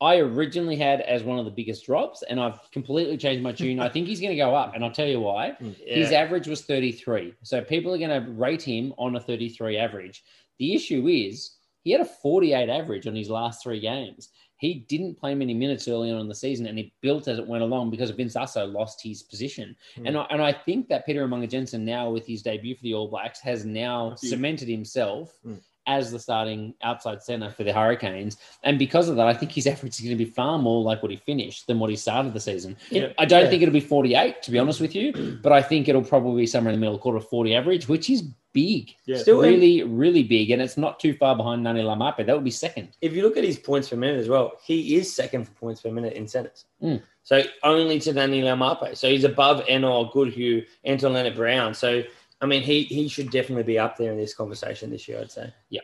[0.00, 3.78] I originally had as one of the biggest drops, and I've completely changed my tune.
[3.78, 5.56] I think he's going to go up, and I'll tell you why.
[5.60, 5.96] Yeah.
[5.96, 7.34] His average was 33.
[7.42, 10.24] So people are going to rate him on a 33 average.
[10.58, 14.30] The issue is he had a 48 average on his last three games.
[14.62, 17.46] He didn't play many minutes early on in the season and he built as it
[17.48, 19.74] went along because Vince Aso lost his position.
[19.96, 20.06] Hmm.
[20.06, 23.08] And, I, and I think that Peter Umaga-Jensen now with his debut for the All
[23.08, 25.54] Blacks has now cemented himself Hmm.
[25.86, 28.36] As the starting outside center for the Hurricanes.
[28.62, 31.02] And because of that, I think his average is going to be far more like
[31.02, 32.76] what he finished than what he started the season.
[32.90, 33.08] Yeah.
[33.18, 33.50] I don't Yeah.
[33.50, 36.46] think it'll be 48, to be honest with you, but I think it'll probably be
[36.46, 38.22] somewhere in the middle, quarter 40 average, which is
[38.52, 38.94] big.
[39.06, 39.16] Yeah.
[39.16, 40.50] Still, really, really big.
[40.50, 42.26] And it's not too far behind Ngani Laumape.
[42.26, 42.88] That would be second.
[43.00, 45.80] if you look at his points per minute as well, he is second for points
[45.80, 46.66] per minute in centers.
[46.82, 47.02] Mm.
[47.24, 48.96] So only to Danny Laumape.
[48.96, 51.74] So he's above Ennor, Goodhue, Anton Lienert-Brown.
[51.74, 52.02] So
[52.42, 55.20] I mean, he he should definitely be up there in this conversation this year.
[55.20, 55.52] I'd say.
[55.70, 55.80] Yeah,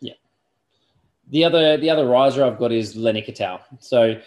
[0.00, 0.14] yeah.
[1.28, 3.60] The other the other riser I've got is Len Ikitau.
[3.80, 4.18] So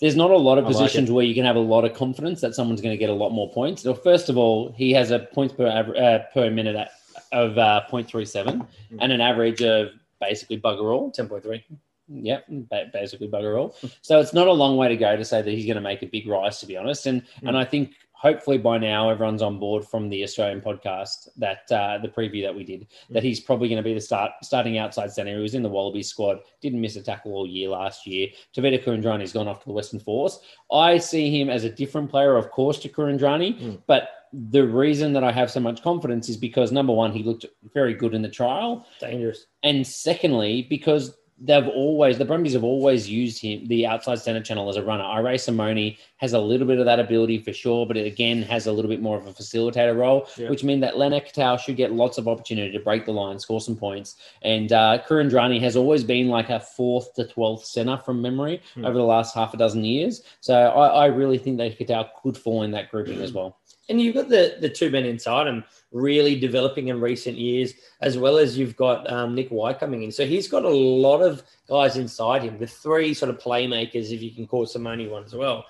[0.00, 1.94] there's not a lot of I like positions where you can have a lot of
[1.94, 3.84] confidence that someone's going to get a lot more points.
[3.84, 6.90] Well, first of all, he has a points per aver- uh, per minute at,
[7.32, 8.66] of uh, 0.37
[9.00, 9.88] and an average of
[10.20, 11.10] basically bugger all.
[11.10, 11.64] Ten point three.
[12.08, 13.76] Yep, ba- basically bugger all.
[14.02, 16.02] So it's not a long way to go to say that he's going to make
[16.02, 17.06] a big rise, to be honest.
[17.06, 17.92] And and I think
[18.24, 22.54] hopefully by now everyone's on board from the Australian podcast that uh, the preview that
[22.54, 25.36] we did that he's probably going to be the start starting outside centre.
[25.36, 28.28] He was in the Wallaby squad, didn't miss a tackle all year last year.
[28.56, 30.40] Tevita Kuridrani's gone off to the Western Force.
[30.72, 33.82] I see him as a different player, of course, to Kuridrani, Mm.
[33.86, 34.08] but
[34.50, 37.44] the reason that I have so much confidence is because number one, he looked
[37.74, 38.86] very good in the trial.
[39.00, 39.46] Dangerous.
[39.62, 41.16] And secondly, because
[41.46, 45.04] they've always the Brumbies have always used him the outside center channel as a runner.
[45.04, 48.66] Irae Simone has a little bit of that ability for sure, but it again has
[48.66, 50.48] a little bit more of a facilitator role, Yeah.
[50.48, 53.60] which means that Len Ikitau should get lots of opportunity to break the line, score
[53.60, 54.16] some points.
[54.42, 58.84] And uh, Kuridrani has always been like a fourth to twelfth center from memory Hmm.
[58.86, 60.22] over the last half a dozen years.
[60.40, 63.58] So I, I really think that Ikitau could fall in that grouping as well.
[63.90, 65.62] And you've got the the two men inside him
[65.94, 67.72] really developing in recent years,
[68.02, 70.10] as well as you've got um, Nick White coming in.
[70.12, 74.20] So he's got a lot of guys inside him, the three sort of playmakers, if
[74.20, 75.64] you can call Simone one as well,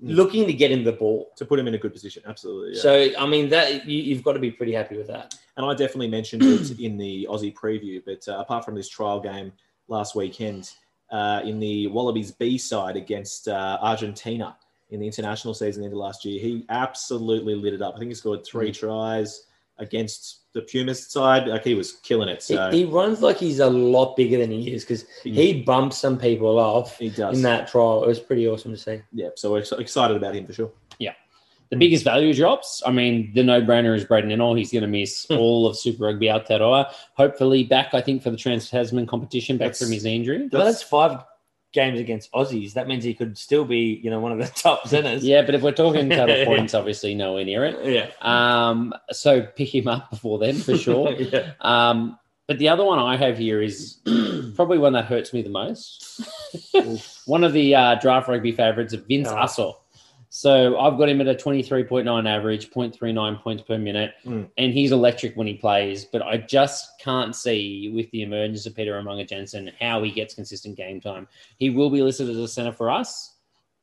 [0.00, 0.14] Mm.
[0.14, 1.32] looking to get him the ball.
[1.36, 2.22] to put him in a good position.
[2.24, 2.76] Absolutely.
[2.76, 2.82] Yeah.
[2.82, 5.34] So I mean that you, you've got to be pretty happy with that.
[5.56, 8.00] and I definitely mentioned it in the Aussie preview.
[8.06, 9.50] But uh, apart from this trial game
[9.88, 10.70] last weekend,
[11.10, 14.56] uh, in the Wallabies B side against uh, Argentina,
[14.90, 16.40] in the international season into last year.
[16.40, 17.94] He absolutely lit it up.
[17.96, 19.46] I think he scored three tries
[19.78, 21.46] against the Pumas side.
[21.46, 22.42] Like he was killing it.
[22.42, 25.98] He, So he runs like he's a lot bigger than he is because he bumps
[25.98, 27.36] some people off he does.
[27.36, 28.04] in that trial.
[28.04, 29.00] It was pretty awesome to see.
[29.12, 30.70] yeah, so we're excited about him for sure.
[30.98, 31.12] Yeah,
[31.70, 32.82] the biggest value drops.
[32.84, 34.56] I mean, the no-brainer is Braydon Ennor.
[34.58, 36.92] He's going to miss all of Super Rugby Aotearoa.
[37.14, 40.48] Hopefully back, I think, for the Trans Tasman competition, back That's- from his injury.
[40.50, 41.22] But that's five
[41.72, 42.72] games against Aussies.
[42.74, 45.24] That means he could still be, you know, one of the top centers.
[45.24, 47.84] Yeah, but if we're talking total points, obviously nowhere near it.
[47.84, 48.10] Yeah.
[48.22, 51.12] Um, so pick him up before then for sure.
[51.18, 51.52] yeah.
[51.60, 53.98] Um, but the other one I have here is
[54.56, 56.22] probably one that hurts me the most.
[57.26, 59.36] one of the uh, draft rugby favorites, of Vince Oh.
[59.36, 59.74] Ussel.
[60.38, 64.48] So I've got him at a 23.9 average, 0.39 points per minute, Mm.
[64.56, 66.04] and he's electric when he plays.
[66.04, 70.76] But I just can't see with the emergence of Peter Umaga-Jensen how he gets consistent
[70.76, 71.26] game time.
[71.58, 73.34] He will be listed as a center for us.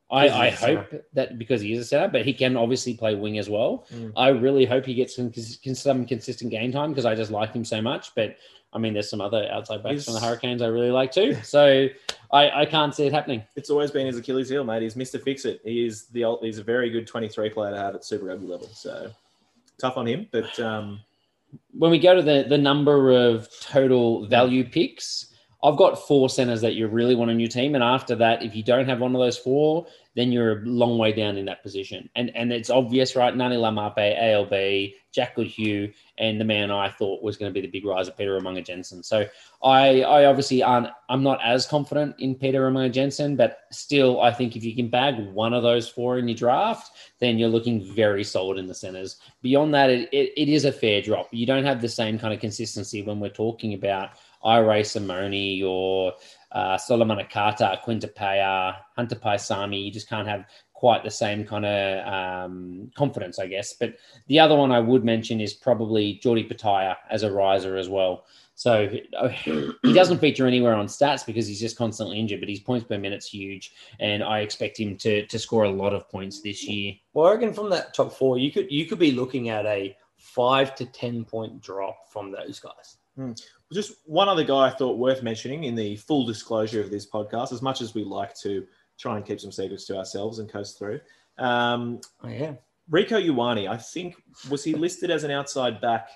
[0.09, 0.77] I, I center.
[0.91, 3.85] hope that because he is a center, but he can obviously play wing as well.
[3.93, 4.13] Mm.
[4.15, 7.65] I really hope he gets some, some consistent game time because I just like him
[7.65, 8.15] so much.
[8.15, 8.37] But
[8.75, 11.33] I mean, there's some other outside backs He's- from the Hurricanes I really like too.
[11.43, 11.87] So
[12.33, 13.41] I, I can't see it happening.
[13.55, 14.81] It's always been his Achilles heel, mate.
[14.81, 15.21] He's Mr.
[15.21, 15.61] Fix It.
[15.63, 18.45] He is the old, he's a very good 23 player to have at Super Rugby
[18.47, 18.67] level.
[18.67, 19.09] So
[19.77, 20.99] tough on him, but um,
[21.71, 25.33] When we go to the, the number of total value picks,
[25.65, 27.73] I've got four centers that you really want on your team.
[27.73, 30.99] And after that, if you don't have one of those four, then you're a long
[30.99, 32.07] way down in that position.
[32.15, 33.33] And and it's obvious, right?
[33.33, 37.71] Ngani Laumape, ALB, Jack Goodhue, and the man I thought was going to be the
[37.71, 39.03] big riser, Peter Umaga-Jensen.
[39.03, 39.27] So
[39.63, 44.55] I I obviously aren't I'm not as confident in Peter Umaga-Jensen, but still I think
[44.55, 48.23] if you can bag one of those four in your draft, then you're looking very
[48.23, 49.17] solid in the centers.
[49.41, 51.27] Beyond that, it, it, it is a fair drop.
[51.31, 54.11] You don't have the same kind of consistency when we're talking about
[54.45, 56.13] Irae Simone or
[56.51, 59.83] uh, Solomone Kata, Quinn Tupaea, Hunter Paisami.
[59.83, 63.73] You just can't have quite the same kind of um, confidence, I guess.
[63.73, 63.95] But
[64.27, 68.25] the other one I would mention is probably Jordi Petaia as a riser as well.
[68.57, 72.87] So he doesn't feature anywhere on stats because he's just constantly injured, but his points
[72.87, 76.63] per minute's huge, and I expect him to to score a lot of points this
[76.63, 76.93] year.
[77.13, 79.97] Well, I reckon from that top four, you could you could be looking at a
[80.17, 82.97] five to ten point drop from those guys.
[83.73, 87.51] Just one other guy I thought worth mentioning in the full disclosure of this podcast,
[87.51, 88.65] as much as we like to
[88.99, 90.99] try and keep some secrets to ourselves and coast through.
[91.37, 92.53] Um, Oh yeah.
[92.91, 94.15] Rieko Ioane, I think,
[94.49, 96.09] was he listed as an outside back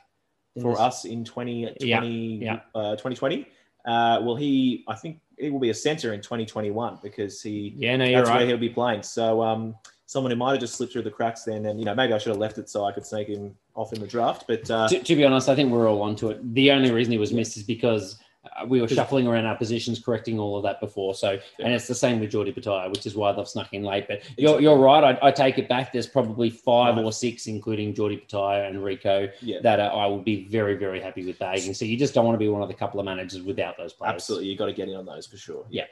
[0.61, 0.79] for Yes.
[0.79, 1.75] us in 2020?
[1.81, 2.59] Yeah, yeah.
[2.75, 3.47] Uh, 2020?
[3.85, 7.95] Uh, well, he, I think he will be a center in 2021 because he, Yeah,
[7.95, 9.01] no, that's where he'll be playing.
[9.01, 9.75] So, um,
[10.09, 12.17] someone who might have just slipped through the cracks then, and you know, maybe I
[12.17, 14.45] should have left it so I could snake him off in the draft.
[14.47, 16.53] But uh, to, to be honest, I think we're all onto it.
[16.55, 19.99] The only reason he was missed is because uh, we were shuffling around our positions,
[20.03, 21.13] correcting all of that before.
[21.13, 24.07] So, and it's the same with Geordie Petaia, which is why they've snuck in late.
[24.07, 25.03] But you're, you're right.
[25.21, 25.93] I, I take it back.
[25.93, 27.05] There's probably five Right.
[27.05, 30.99] or six, including Geordie Petaia and Rieko, yeah, that uh, I would be very, very
[30.99, 31.75] happy with bagging.
[31.75, 33.93] So you just don't want to be one of the couple of managers without those
[33.93, 34.15] players.
[34.15, 35.65] absolutely, You've got to get in on those for sure.
[35.69, 35.85] Yeah.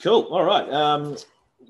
[0.00, 0.22] Cool.
[0.22, 0.68] All right.
[0.72, 1.16] Um,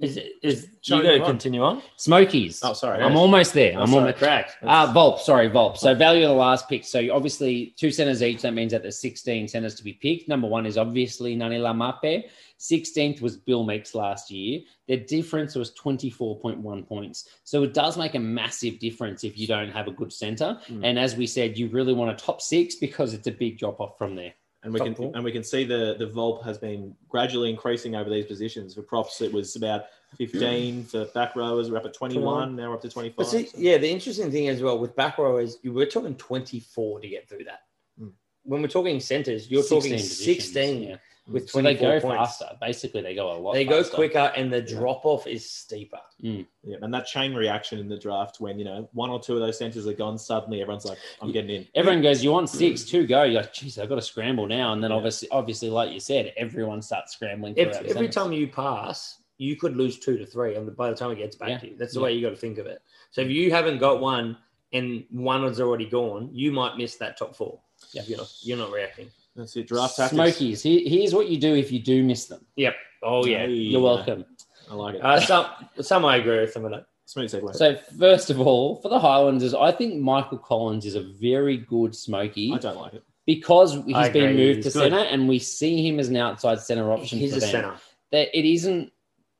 [0.00, 1.82] Is is you we going to continue on?
[1.96, 2.60] Smokies.
[2.62, 3.02] oh, sorry.
[3.02, 3.74] I'm almost there.
[3.76, 3.98] Oh, I'm sorry.
[3.98, 4.18] almost.
[4.18, 4.56] Correct.
[4.62, 5.76] Uh, Volp, sorry, Volp.
[5.76, 6.84] So value of the last pick.
[6.84, 8.42] So obviously two centers each.
[8.42, 10.28] That means that there's 16 centers to be picked.
[10.28, 12.24] Number one is obviously Ngani Laumape.
[12.58, 14.60] 16th was Bill Meakes last year.
[14.88, 17.28] Their difference was 24.1 points.
[17.44, 20.58] So it does make a massive difference if you don't have a good center.
[20.68, 20.84] Mm.
[20.84, 23.80] And as we said, you really want a top six because it's a big drop
[23.80, 24.34] off from there.
[24.64, 25.12] And we can Top four.
[25.14, 28.74] and we can see the the Volp has been gradually increasing over these positions.
[28.74, 29.84] For props, it was about
[30.16, 31.70] 15 for back rowers.
[31.70, 32.56] We're up at 21.
[32.56, 33.26] Now we're up to 25.
[33.26, 37.08] So- yeah, the interesting thing as well with back rowers, you we're talking 24 to
[37.08, 37.60] get through that.
[38.00, 38.12] Mm.
[38.44, 40.96] When we're talking centers, you're talking positions, 16 yeah.
[41.26, 42.16] With So they go points.
[42.16, 42.50] faster.
[42.60, 43.54] Basically, they go a lot.
[43.54, 46.00] They go quicker and the drop off is steeper.
[46.22, 46.46] Mm.
[46.62, 49.40] Yeah, and that chain reaction in the draft when you know one or two of
[49.40, 52.82] those centers are gone, suddenly everyone's like, "I'm getting in." Everyone goes, "You want six,
[52.82, 52.88] mm.
[52.88, 54.96] two go." You're like, "Geez, I've got to scramble now." And then Yeah.
[54.96, 57.54] obviously, obviously, like you said, everyone starts scrambling.
[57.56, 58.14] If, every centers.
[58.14, 61.36] time you pass, you could lose two to three, and by the time it gets
[61.36, 61.58] back Yeah.
[61.58, 62.04] to you, that's the Yeah.
[62.04, 62.82] way you got to think of it.
[63.10, 63.34] So if mm.
[63.34, 64.36] you haven't got one
[64.72, 67.60] and one is already gone, you might miss that top four.
[67.92, 68.02] Yeah.
[68.06, 69.10] You're not, you're not reacting.
[69.36, 69.66] That's it.
[69.68, 70.14] Draft tactics.
[70.14, 70.62] Smokies.
[70.62, 72.44] Here, here's what you do if you do miss them.
[72.56, 72.74] Yep.
[73.02, 73.38] Oh yeah.
[73.46, 74.24] Hey, You're welcome.
[74.70, 75.04] I like it.
[75.04, 75.46] Uh, some
[75.80, 76.86] some I agree with some of that.
[77.06, 77.54] Smooth segue.
[77.54, 81.94] So first of all, for the Highlanders, I think Michael Collins is a very good
[81.94, 83.02] Smoky I don't like it.
[83.26, 84.36] because he's I been agree.
[84.46, 84.92] moved He's to good.
[84.92, 87.50] centre, and we see him as an outside centre option He's for a them.
[87.50, 87.74] center.
[88.12, 88.90] That it isn't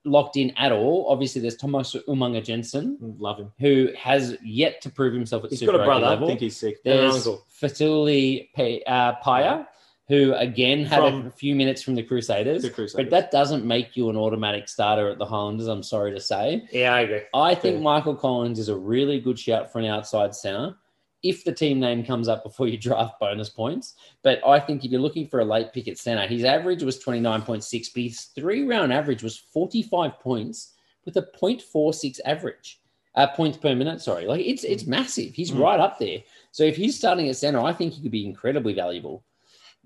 [0.05, 1.07] locked in at all.
[1.09, 3.53] Obviously, there's Thomas Umaga-Jensen, Mm, Love him.
[3.59, 6.07] who has yet to prove himself at He's Super got a Rugby brother.
[6.07, 6.28] I level.
[6.28, 6.82] think he's sick.
[6.84, 7.42] There's uncle.
[7.62, 9.66] Fetuli P- uh, Paea,
[10.09, 12.62] who again had From- a few minutes from the Crusaders.
[12.62, 16.20] The But that doesn't make you an automatic starter at the Highlanders, I'm sorry to
[16.20, 16.62] say.
[16.72, 17.20] Yeah, I agree.
[17.32, 17.82] I think Fair.
[17.82, 20.76] Michael Collins is a really good shout for an outside centre
[21.22, 23.94] if the team name comes up before you draft bonus points.
[24.22, 27.02] But I think if you're looking for a late pick at centre, his average was
[27.02, 30.74] 29.6, but his three round average was 45 points
[31.07, 32.80] with a 0.46 average.
[33.14, 34.26] Uh, points per minute, sorry.
[34.26, 35.32] Like it's it's massive.
[35.34, 35.61] He's Mm.
[35.61, 36.18] right up there.
[36.50, 39.22] So if he's starting at centre, I think he could be incredibly valuable.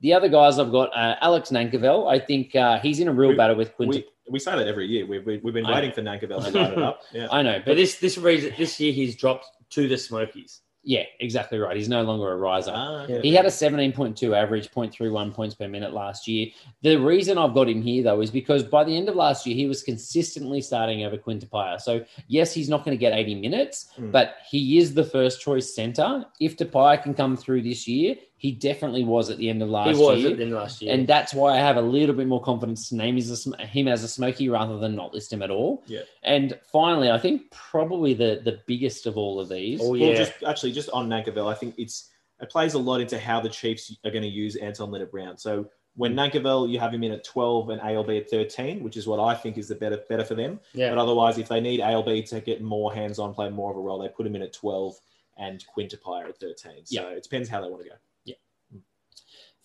[0.01, 2.09] The other guys I've got, uh, Alex Nankivell.
[2.11, 4.03] I think uh, he's in a real We- battle with Quinton.
[4.27, 5.07] we, we say that every year.
[5.07, 7.01] We've, we've been waiting for Nankivell to line it up.
[7.13, 7.29] Yeah.
[7.33, 10.61] I know, But but this this reason this year he's dropped to the Smokies.
[10.85, 11.77] yeah, exactly right.
[11.77, 12.73] He's no longer a riser.
[12.75, 13.21] Ah, Yeah.
[13.23, 16.47] He had a 17.2 average, 0.31 points per minute last year.
[16.83, 19.57] The reason I've got him here, though, is because by the end of last year,
[19.57, 21.81] he was consistently starting over Quinn Tupaea.
[21.81, 24.13] So, yes, he's not going to get 80 minutes, Mm.
[24.13, 26.25] but he is the first choice center.
[26.41, 29.89] If Tupaea can come through this year, he definitely was at the end of last
[29.89, 29.97] year.
[29.97, 30.31] he was year.
[30.31, 30.95] at the end of last year.
[30.95, 34.05] And that's why I have a little bit more confidence to name his, him as
[34.05, 35.83] a smoky rather than not list him at all.
[35.87, 36.03] Yeah.
[36.23, 39.81] And finally, I think probably the, the biggest of all of these.
[39.83, 42.11] oh Well, yeah, just actually, just on Nankivell, I think it's
[42.41, 45.37] it plays a lot into how the Chiefs are going to use Anton Lienert-Brown.
[45.37, 46.21] So when hmm.
[46.21, 49.35] Nankivell, you have him in at 12 and ALB at 13, which is what I
[49.35, 50.61] think is the better better for them.
[50.73, 50.91] yeah.
[50.91, 53.81] But otherwise, if they need ALB to get more hands on, play more of a
[53.81, 54.95] role, they put him in at 12
[55.39, 56.87] and Quinn Tupaea at 13.
[56.87, 57.09] So Yeah.
[57.11, 57.97] it depends how they want to go.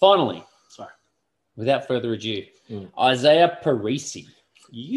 [0.03, 0.89] Finally, Sorry.
[1.55, 2.91] without further ado, Mm.
[2.97, 4.25] Izaia Perese.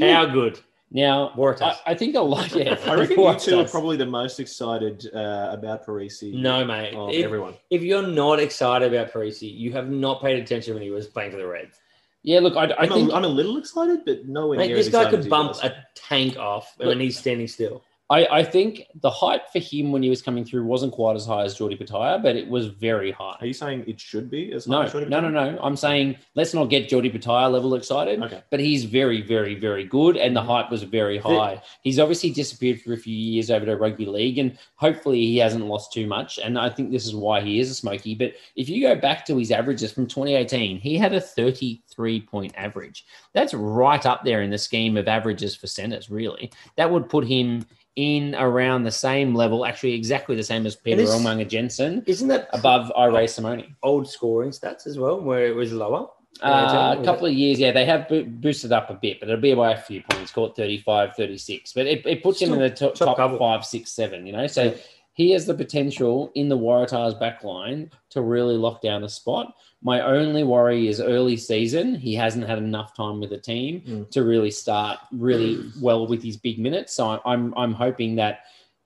[0.01, 0.59] How good?
[0.91, 1.77] Now, Waratahs.
[1.87, 2.53] I, I think a lot.
[2.55, 6.95] Yeah, I reckon you two are probably the most excited uh, about Perese No, mate.
[6.95, 7.55] of If, everyone.
[7.71, 11.31] if you're not excited about Perese, you have not paid attention when he was playing
[11.31, 11.79] for the Reds.
[12.25, 14.77] Yeah, look, I, I I'm, think a, I'm a little excited, but nowhere Mate, near
[14.77, 17.85] this guy could bump a tank off Look- when he's standing still.
[18.09, 21.27] I, I think the hype for him when he was coming through wasn't quite as
[21.27, 23.37] high as Jordy Petaia, but it was very high.
[23.41, 25.59] Are you saying it should be as No, high as Jordan no, no, no.
[25.61, 28.23] I'm saying let's not get Jordy Petaia level excited.
[28.23, 28.43] Okay.
[28.51, 30.47] But he's very, very, very good, and the Mhm.
[30.47, 31.61] hype was very high.
[31.83, 35.67] He's obviously disappeared for a few years over to rugby league, and hopefully he hasn't
[35.67, 36.39] lost too much.
[36.39, 38.15] And I think this is why he is a smoky.
[38.15, 42.53] But if you go back to his averages from 2018, he had a 33 point
[42.57, 43.05] average.
[43.33, 46.09] That's right up there in the scheme of averages for centers.
[46.09, 47.67] Really, that would put him
[47.97, 52.93] in around the same level, actually exactly the same as Peter Umaga-Jensen, Isn't that above
[52.97, 53.75] Irae Simone.
[53.83, 56.09] old scoring stats as well, where it was lower?
[56.43, 58.07] Uh, a couple of years, yeah, they have
[58.43, 61.73] boosted up a bit, but it'll be by a few points, call it 35, 36.
[61.73, 64.47] But it, it puts him in the top, top top five, six, seven, you know?
[64.47, 64.75] So Yeah.
[65.17, 69.55] He has the potential in the Waratahs back line to really lock down a spot.
[69.83, 71.95] My only worry is early season.
[71.95, 74.11] He hasn't had enough time with the team Mm.
[74.11, 76.93] to really start really well with his big minutes.
[76.95, 78.41] So I'm, I'm, I'm hoping that,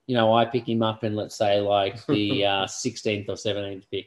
[0.07, 3.91] you know, I pick him up in, let's say, like the uh, 16th or 17th
[3.91, 4.07] pick.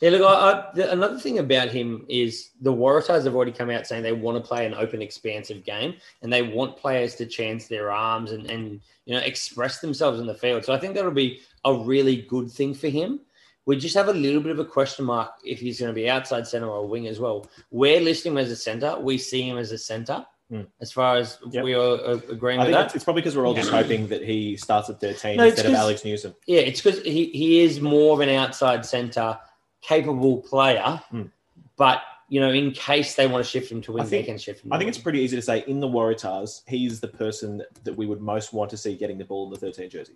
[0.00, 3.70] Yeah, look, I, I, the, another thing about him is the Waratahs have already come
[3.70, 7.26] out saying they want to play an open, expansive game, and they want players to
[7.26, 10.64] chance their arms and, and you know express themselves in the field.
[10.64, 13.20] So I think that'll be a really good thing for him.
[13.66, 16.10] We just have a little bit of a question mark if he's going to be
[16.10, 17.46] outside center or wing as well.
[17.70, 18.98] We're listing him as a center.
[18.98, 20.26] We see him as a center.
[20.52, 20.66] Mm.
[20.80, 21.64] As far as Yep.
[21.64, 24.08] we are uh, agreeing I with think that, it's, probably because we're all just hoping
[24.08, 26.34] that he starts at 13 No, instead of Alex Newsome.
[26.46, 29.38] Yeah, it's because he, he is more of an outside center,
[29.86, 31.00] capable player.
[31.12, 31.30] Mm.
[31.76, 34.32] But you know, in case they want to shift him to wing, I think- they
[34.32, 34.72] can shift him.
[34.72, 38.06] I think it's pretty easy to say in the Waratahs, he's the person that, we
[38.06, 40.14] would most want to see getting the ball in the 13 jersey.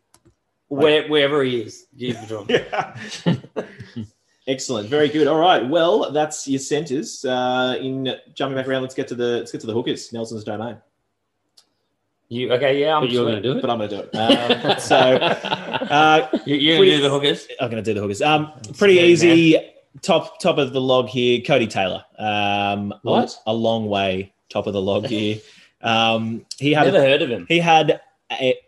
[0.69, 1.87] Where, wherever he is.
[1.97, 3.45] Give it to him.
[3.97, 4.05] Yeah.
[4.47, 4.89] Excellent.
[4.89, 5.27] Very good.
[5.27, 5.69] All right.
[5.69, 7.23] Well, that's your centers.
[7.23, 10.11] Uh, in jumping back around, let's get to the let's get to the hookers.
[10.11, 10.79] Nelson's domain.
[12.31, 12.79] You okay?
[12.81, 13.03] Yeah, I'm.
[13.05, 13.61] But you're going to do it?
[13.63, 14.15] But I'm going to do it.
[14.15, 17.49] Um, so uh, You- You're Pretty- going to do the hookers.
[17.61, 18.21] I'm going to do the hookers.
[18.23, 19.71] Um, pretty scary, easy.
[20.03, 21.41] Top top of the log here.
[21.41, 22.05] Codie Taylor.
[22.19, 23.35] Um, What?
[23.47, 25.39] A long way top of the log here.
[25.81, 27.47] Um, he had Never heard of him.
[27.49, 28.01] He had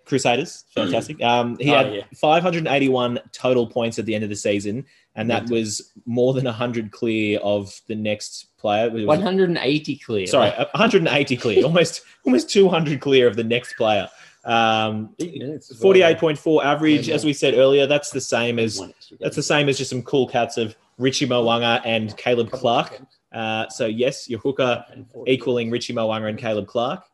[0.07, 1.23] Crusaders, fantastic.
[1.23, 2.03] Um, he Oh, had yeah.
[2.17, 6.91] 581 total points at the end of the season, and that was more than 100
[6.91, 8.89] clear of the next player.
[8.91, 10.27] Was- 180 clear.
[10.27, 14.09] sorry, 180 clear, almost almost 200 clear of the next player.
[14.45, 15.93] Um, Eight minutes as well.
[15.93, 17.15] 48.4 average, Yeah.
[17.15, 17.87] as we said earlier.
[17.87, 19.25] That's the same as One extra game.
[19.25, 23.01] that's the same as just some cool cats of Richie Mo'unga and Caleb Clarke.
[23.33, 24.83] Uh, so yes, your hooker
[25.27, 27.05] equaling Richie Mo'unga and Caleb Clarke.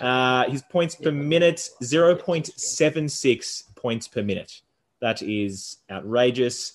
[0.00, 4.60] Uh, his points per minute, 0.76 points per minute.
[5.00, 6.74] That is outrageous.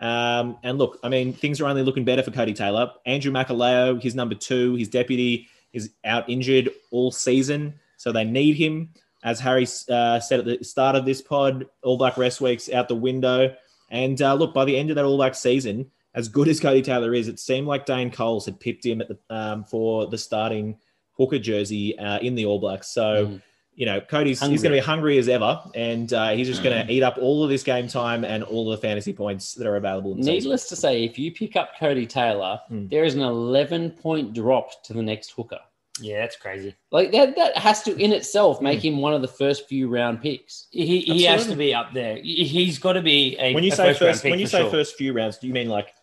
[0.00, 2.90] Um, and look, I mean, things are only looking better for Codie Taylor.
[3.06, 7.74] Andrew Makalio, his number two, his deputy, is out injured all season.
[7.96, 8.90] So they need him.
[9.22, 12.88] As Harry uh, said at the start of this pod, All Black Rest Week's out
[12.88, 13.54] the window.
[13.90, 16.82] And uh, look, by the end of that All Black season, as good as Codie
[16.82, 20.78] Taylor is, it seemed like Dane Coles had picked him the um, for the starting
[21.20, 22.88] hooker jersey uh, in the All Blacks.
[22.88, 23.26] So.
[23.26, 23.42] Mm.
[23.76, 26.86] You know, Codie's he's going to be hungry as ever, and uh, he's just going
[26.86, 29.66] to eat up all of this game time and all of the fantasy points that
[29.66, 30.12] are available.
[30.12, 30.20] In.
[30.20, 32.88] Needless to say, if you pick up Codie Taylor, Hmm.
[32.88, 35.60] there is an 11 point drop to the next hooker.
[35.98, 36.74] Yeah, that's crazy.
[36.90, 40.20] Like that, that has to in itself make him one of the first few round
[40.20, 40.66] picks.
[40.72, 42.16] He, he has to be up there.
[42.16, 44.60] He- He's got to be a when you a say first first, when you say
[44.60, 44.70] sure.
[44.70, 45.94] first few rounds, do you mean like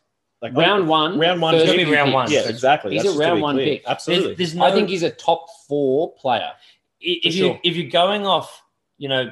[0.42, 2.32] like Round one, Round one, first it's gonna be round one.
[2.32, 2.94] Yeah, exactly.
[2.94, 3.78] He's That's a round one clear.
[3.78, 3.84] pick.
[3.88, 4.28] Absolutely.
[4.36, 6.52] There's, there's no, I think he's a top four player.
[7.00, 7.60] if you sure.
[7.64, 8.62] if you're going off,
[8.98, 9.32] you know,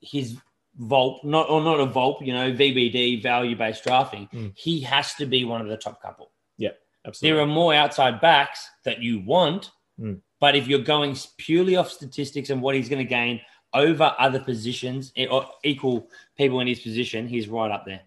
[0.00, 0.36] his
[0.80, 4.52] Volp, not or not a Volp, you know, VBD value based drafting, Mm.
[4.56, 6.30] he has to be one of the top couple.
[6.56, 6.70] Yeah,
[7.04, 7.34] absolutely.
[7.36, 10.20] There are more outside backs that you want, Mm.
[10.40, 13.40] but if you're going purely off statistics and what he's going to gain
[13.74, 18.00] over other positions eh, or equal people in his position, he's right up there.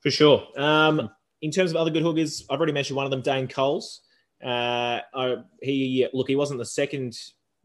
[0.00, 0.46] For sure.
[0.56, 1.10] Um,
[1.42, 4.00] in terms of other good hookers, I've already mentioned one of them, Dane Coles.
[4.42, 7.18] Uh, I, he look, he wasn't the second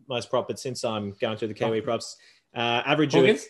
[0.09, 2.17] most prop, but since I'm going through the Kiwi props,
[2.55, 3.45] uh, average of- Hookers?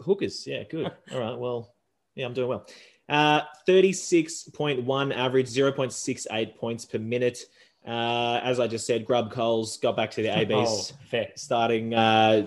[0.00, 0.46] hookers.
[0.46, 0.90] Yeah, good.
[1.12, 1.38] All right.
[1.38, 1.74] Well,
[2.14, 2.66] yeah, I'm doing well.
[3.08, 7.38] Uh, 36.1 average, 0.68 points per minute.
[7.86, 12.46] Uh, as I just said, Grub Coles got back to the AB's Oh, starting uh,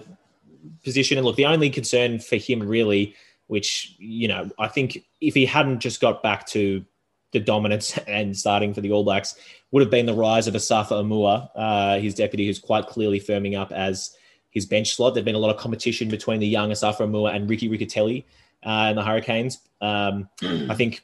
[0.84, 1.18] position.
[1.18, 3.16] And look, the only concern for him really,
[3.48, 6.86] which, you know, I think if he hadn't just got back to
[7.32, 9.36] the dominance and starting for the All Blacks,
[9.72, 13.58] would have been the rise of Asafo Aumua, uh, his deputy, who's quite clearly firming
[13.58, 14.16] up as
[14.50, 15.14] his bench slot.
[15.14, 18.24] There'd been a lot of competition between the young Asafo Aumua and Ricky Riccitelli
[18.66, 19.60] uh, and the Hurricanes.
[19.82, 21.04] Um, I think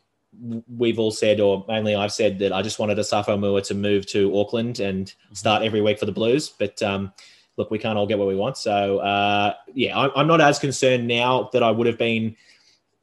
[0.68, 4.06] we've all said, or mainly I've said, that I just wanted Asafo Aumua to move
[4.08, 6.50] to Auckland and start every week for the Blues.
[6.50, 7.12] But um,
[7.58, 8.58] look, we can't all get what we want.
[8.58, 12.36] So uh, yeah, I'm, I'm not as concerned now that I would have been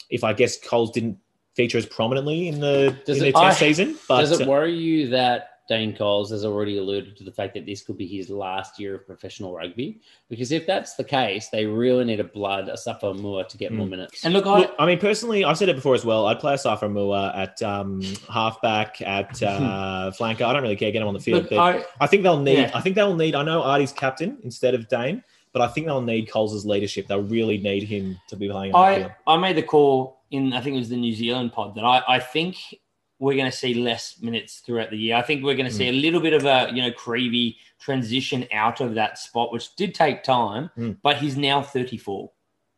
[0.09, 1.19] if I guess Coles didn't
[1.55, 3.97] feature as prominently in the Does in the it- test I- season.
[4.09, 7.55] But Does it uh, worry you that Dane Coles has already alluded to the fact
[7.55, 10.01] that this could be his last year of professional rugby?
[10.29, 13.87] Because if that's the case, they really need a blood, Asafo Aumua to get more
[13.87, 13.91] Mm.
[13.91, 14.25] minutes.
[14.25, 16.27] And look, I, Look, I mean, personally, I've said it before as well.
[16.27, 20.43] I'd play Asafo Aumua at um, halfback, at uh, flanker.
[20.43, 20.91] I don't really care.
[20.91, 21.43] Get him on the field.
[21.43, 22.59] look, but I, I think they'll need.
[22.59, 22.73] Yeah.
[22.75, 23.37] I think they'll need.
[23.37, 27.07] I know Ardie's captain instead of Dane, but I think they'll need Coles' leadership.
[27.07, 29.13] They'll really need him to be playing on the field.
[29.29, 31.85] I, I made the call in I think it was the New Zealand pod that
[31.85, 32.57] I, I think
[33.21, 35.15] we're going to see less minutes throughout the year.
[35.15, 38.47] I think we're going to see a little bit of a you know Creevy transition
[38.53, 40.97] out of that spot, which did take time, Mm.
[41.03, 42.31] but he's now 34.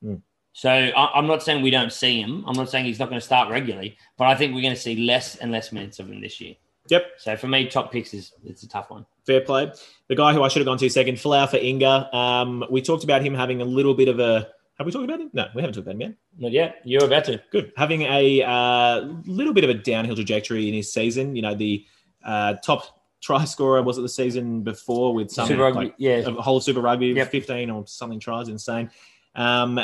[0.04, 0.20] Mm.
[0.52, 2.44] So I, I'm not saying we don't see him.
[2.46, 4.80] I'm not saying he's not going to start regularly, but I think we're going to
[4.80, 6.54] see less and less minutes of him this year.
[6.88, 9.06] Yep, So for me, top picks is it's a tough one.
[9.24, 9.70] fair play.
[10.08, 12.12] The guy who I should have gone to second, Folau Fainga'a.
[12.12, 14.48] Um, we talked about him having a little bit of a.
[14.82, 15.30] Have we talked about him?
[15.32, 16.14] No, we haven't talked about him yet.
[16.38, 16.80] Not yet.
[16.84, 17.40] You're about to.
[17.52, 17.72] Good.
[17.76, 21.36] Having a uh, little bit of a downhill trajectory in his season.
[21.36, 21.86] You know, the
[22.24, 26.14] uh, top try scorer was it the season before with some Super Rugby, like, yeah.
[26.26, 27.30] a whole Super Rugby, Yep.
[27.30, 28.90] 15 or something tries, insane.
[29.36, 29.78] Um,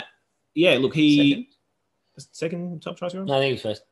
[0.57, 1.49] yeah, look, he
[2.19, 3.25] second, top try scorer.
[3.25, 3.83] No, I think he was first.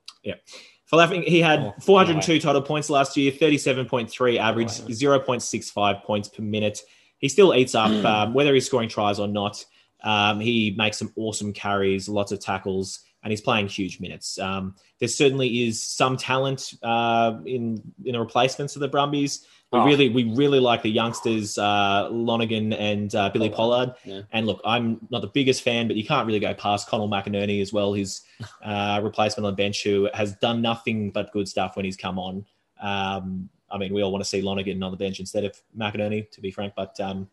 [0.92, 6.42] Falafel, he had Oh, 402 total points last year, 37.3 average, Oh, 0.65 points per
[6.42, 6.80] minute.
[7.18, 9.64] He still eats up, um, whether he's scoring tries or not.
[10.06, 14.38] Um, he makes some awesome carries, lots of tackles, and he's playing huge minutes.
[14.38, 19.44] Um, there certainly is some talent uh, in in the replacements of the Brumbies.
[19.72, 19.84] We Oh.
[19.84, 23.94] really we really like the youngsters, uh, Lonergan and uh, Billy Pollard.
[24.04, 24.20] Yeah.
[24.32, 27.60] And look, I'm not the biggest fan, but you can't really go past Connell McInerney
[27.60, 27.92] as well.
[27.92, 28.22] His
[28.64, 32.16] uh, replacement on the bench, who has done nothing but good stuff when he's come
[32.20, 32.46] on.
[32.80, 36.30] Um, I mean, we all want to see Lonergan on the bench instead of McInerney,
[36.30, 36.74] to be frank.
[36.76, 37.28] But um,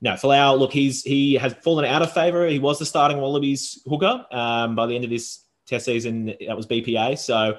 [0.00, 2.46] no, Folau, look, he's he has fallen out of favour.
[2.46, 6.34] He was the starting Wallabies hooker um, by the end of this test season.
[6.46, 7.58] That was BPA, so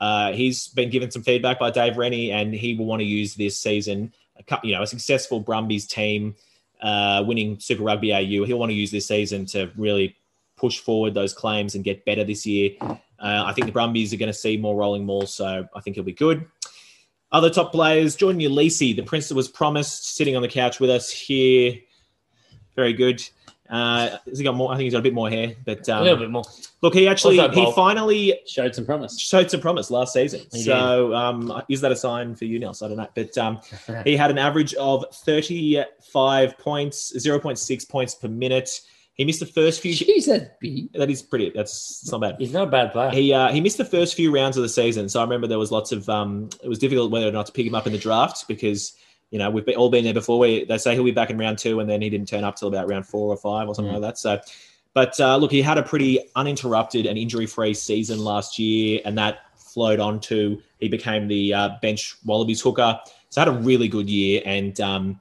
[0.00, 3.34] uh, he's been given some feedback by Dave Rennie, and he will want to use
[3.34, 4.12] this season.
[4.62, 6.36] You know, a successful Brumbies team
[6.80, 8.44] uh, winning Super Rugby AU.
[8.44, 10.16] He'll want to use this season to really
[10.56, 12.70] push forward those claims and get better this year.
[12.80, 15.96] Uh, I think the Brumbies are going to see more rolling mauls, so I think
[15.96, 16.46] he'll be good.
[17.32, 20.90] Other top players, Jordan Uelese, the prince that was promised, sitting on the couch with
[20.90, 21.74] us here.
[22.74, 23.22] Very good.
[23.70, 24.72] Uh, has he got more?
[24.72, 26.42] I think he's got a bit more hair, but a little um, bit more.
[26.80, 29.16] look, he actually Also he finally Showed some promise.
[29.20, 30.40] showed some promise last season.
[30.52, 32.82] He so um, is that a sign for you, Nels?
[32.82, 33.60] I don't know, but um,
[34.04, 38.80] he had an average of 35 points, 0.6 points per minute.
[39.20, 39.92] He missed the first few.
[39.92, 40.90] Jeez, that's big.
[40.94, 41.52] That is pretty.
[41.54, 42.36] That's it's not bad.
[42.38, 43.10] He's not a bad player.
[43.10, 45.58] He uh, he missed the first few rounds of the season, so I remember there
[45.58, 47.92] was lots of um, it was difficult whether or not to pick him up in
[47.92, 48.94] the draft because
[49.30, 50.38] you know we've all been there before.
[50.38, 52.56] Where they say he'll be back in round two, and then he didn't turn up
[52.56, 54.16] till about round four or five or something like that.
[54.16, 54.40] So,
[54.94, 59.18] but uh, look, he had a pretty uninterrupted and injury free season last year, and
[59.18, 62.98] that flowed on to he became the uh, bench Wallabies hooker.
[63.28, 65.20] So had a really good year, and um,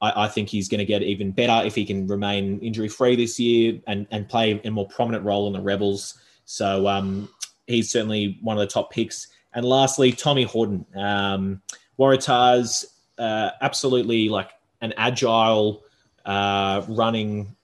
[0.00, 3.16] I, I think he's going to get even better if he can remain injury free
[3.16, 6.14] this year and and play a more prominent role in the Rebels.
[6.44, 7.28] So um,
[7.66, 9.28] he's certainly one of the top picks.
[9.52, 11.62] And lastly, Tommy Horton, um,
[11.98, 12.84] Waratahs,
[13.18, 15.82] uh, absolutely like an agile
[16.24, 17.54] uh, running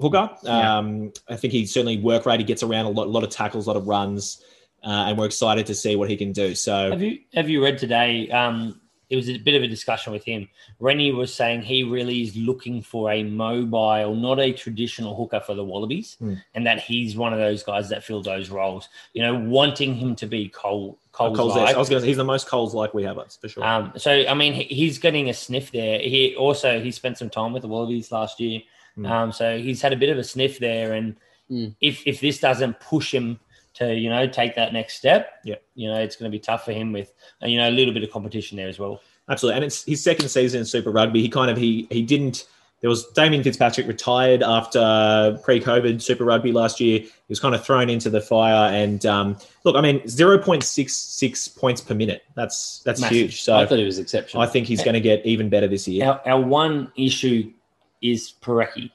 [0.00, 0.30] hooker.
[0.42, 0.78] Yeah.
[0.78, 2.40] Um, I think he certainly work rate.
[2.40, 4.42] He gets around a lot, a lot of tackles, a lot of runs,
[4.84, 6.54] uh, and we're excited to see what he can do.
[6.54, 8.30] So Have you have you read today?
[8.30, 8.80] Um,
[9.10, 10.48] it was a bit of a discussion with him.
[10.80, 15.54] Rennie was saying he really is looking for a mobile, not a traditional hooker for
[15.54, 16.34] the Wallabies, Hmm.
[16.54, 18.88] and that he's one of those guys that fill those roles.
[19.14, 20.98] You know, wanting him to be Cole.
[21.12, 21.74] Cole's Cole's like.
[21.74, 23.64] I was going to say he's the most Coles like we have, that's for sure.
[23.64, 25.98] Um, so I mean, he- he's getting a sniff there.
[26.00, 28.60] He also he spent some time with the Wallabies last year,
[28.96, 29.10] Mm.
[29.10, 30.92] um, so he's had a bit of a sniff there.
[30.94, 31.16] And
[31.50, 31.74] Mm.
[31.80, 33.40] if if this doesn't push him
[33.78, 35.56] to you know take that next step, Yeah.
[35.74, 37.12] you know it's going to be tough for him with
[37.42, 39.00] uh, you know a little bit of competition there as well.
[39.28, 41.20] Absolutely, and it's his second season in Super Rugby.
[41.20, 42.46] He kind of he he didn't.
[42.80, 47.00] There was Damien Fitzpatrick retired after pre-COVID Super Rugby last year.
[47.00, 50.62] He was kind of thrown into the fire, and um, look, I mean, zero point
[50.62, 52.22] six six points per minute.
[52.36, 53.16] That's that's Massive.
[53.16, 53.42] huge.
[53.42, 54.42] So I thought it was exceptional.
[54.42, 56.06] I think he's going to get even better this year.
[56.06, 57.52] Our, our one issue
[58.00, 58.92] is Porecki.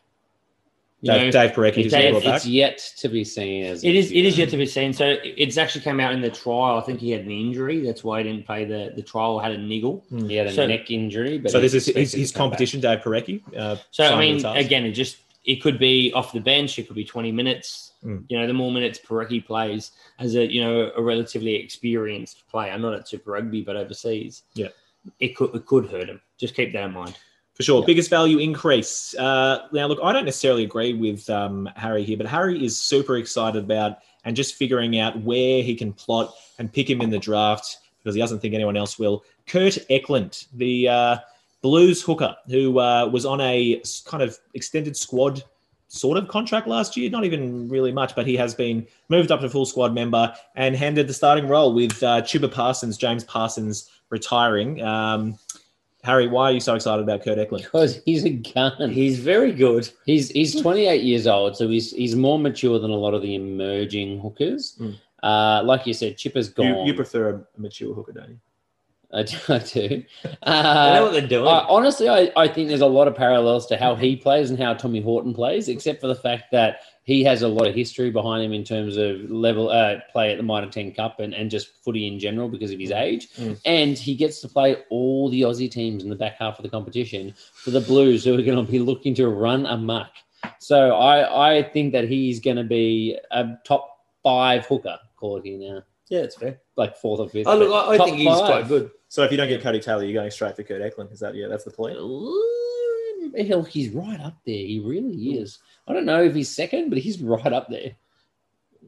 [1.04, 2.36] You Dave, know, Dave Porecki, who's Dave- back.
[2.38, 4.10] it's yet to be seen as It is.
[4.10, 4.94] It is yet to be seen.
[4.94, 6.78] So it's actually came out in the trial.
[6.78, 7.82] I think he had an injury.
[7.82, 9.38] That's why he didn't play the the trial.
[9.38, 10.06] Had a niggle.
[10.10, 12.38] He had a So- neck injury, but So this is his, his to back.
[12.40, 13.42] competition, Dave Porecki.
[13.56, 16.80] Uh, So I mean, again, it just it could be off the bench.
[16.80, 17.92] It could be twenty minutes.
[18.06, 18.24] Mm.
[18.30, 22.78] You know, the more minutes Porecki plays as a you know a relatively experienced player,
[22.80, 24.44] not at Super Rugby but overseas.
[24.56, 24.70] Yeah.
[25.20, 26.22] it could it could hurt him.
[26.40, 27.16] Just keep that in mind.
[27.56, 27.82] For sure.
[27.82, 27.86] Yeah.
[27.86, 29.16] Biggest value increase.
[29.16, 33.18] Uh, now, look, I don't necessarily agree with um, Harry here, but Harry is super
[33.18, 37.20] excited about and just figuring out where he can plot and pick him in the
[37.20, 39.24] draft because he doesn't think anyone else will.
[39.46, 41.18] Kurt Eklund, the uh,
[41.62, 45.44] Blues hooker, who uh, was on a kind of extended squad
[45.88, 49.42] sort of contract last year, not even really much, but he has been moved up
[49.42, 53.90] to full squad member and handed the starting role with uh, Chipper Parsons, James Parsons
[54.10, 54.82] retiring.
[54.82, 55.38] Um,
[56.04, 57.64] Harry, why are you so excited about Kurt Eklund?
[57.64, 58.90] because he's a gun.
[58.90, 59.90] He's very good.
[60.06, 63.36] He's he's 28 years old, so he's he's more mature than a lot of the
[63.36, 64.76] emerging hookers.
[64.80, 64.96] Mm.
[65.24, 66.68] Uh, like you said, Chipper's gone.
[66.68, 68.40] You, you prefer a mature hooker, don't you?
[69.16, 69.38] I do.
[69.48, 70.04] I do.
[70.44, 71.48] I know what Uh, they're doing.
[71.48, 74.58] I- honestly, I, I think there's a lot of parallels to how he plays and
[74.60, 78.10] how Tommy Horton plays, except for the fact that he has a lot of history
[78.10, 81.52] behind him in terms of level uh, play at the Mitre 10 Cup and, and
[81.52, 83.30] just footy in general because of his age.
[83.34, 83.60] Mm.
[83.66, 86.70] And he gets to play all the Aussie teams in the back half of the
[86.70, 90.10] competition for the Blues, who are going to be looking to run amok.
[90.60, 93.90] So I, I think that he's going to be a top
[94.24, 95.84] five hooker, call it here now,
[96.14, 96.60] yeah, it's fair.
[96.76, 97.48] like fourth or fifth.
[97.48, 98.92] Oh look, I, I think he's quite good.
[99.08, 101.12] So if you don't get Codie Taylor, you're going straight for Kurt Eklund.
[101.12, 101.48] Is that yeah?
[101.48, 101.98] That's the point.
[103.48, 104.54] Hell, he's right up there.
[104.54, 105.58] He really is.
[105.88, 107.96] I don't know if he's second, but he's right up there.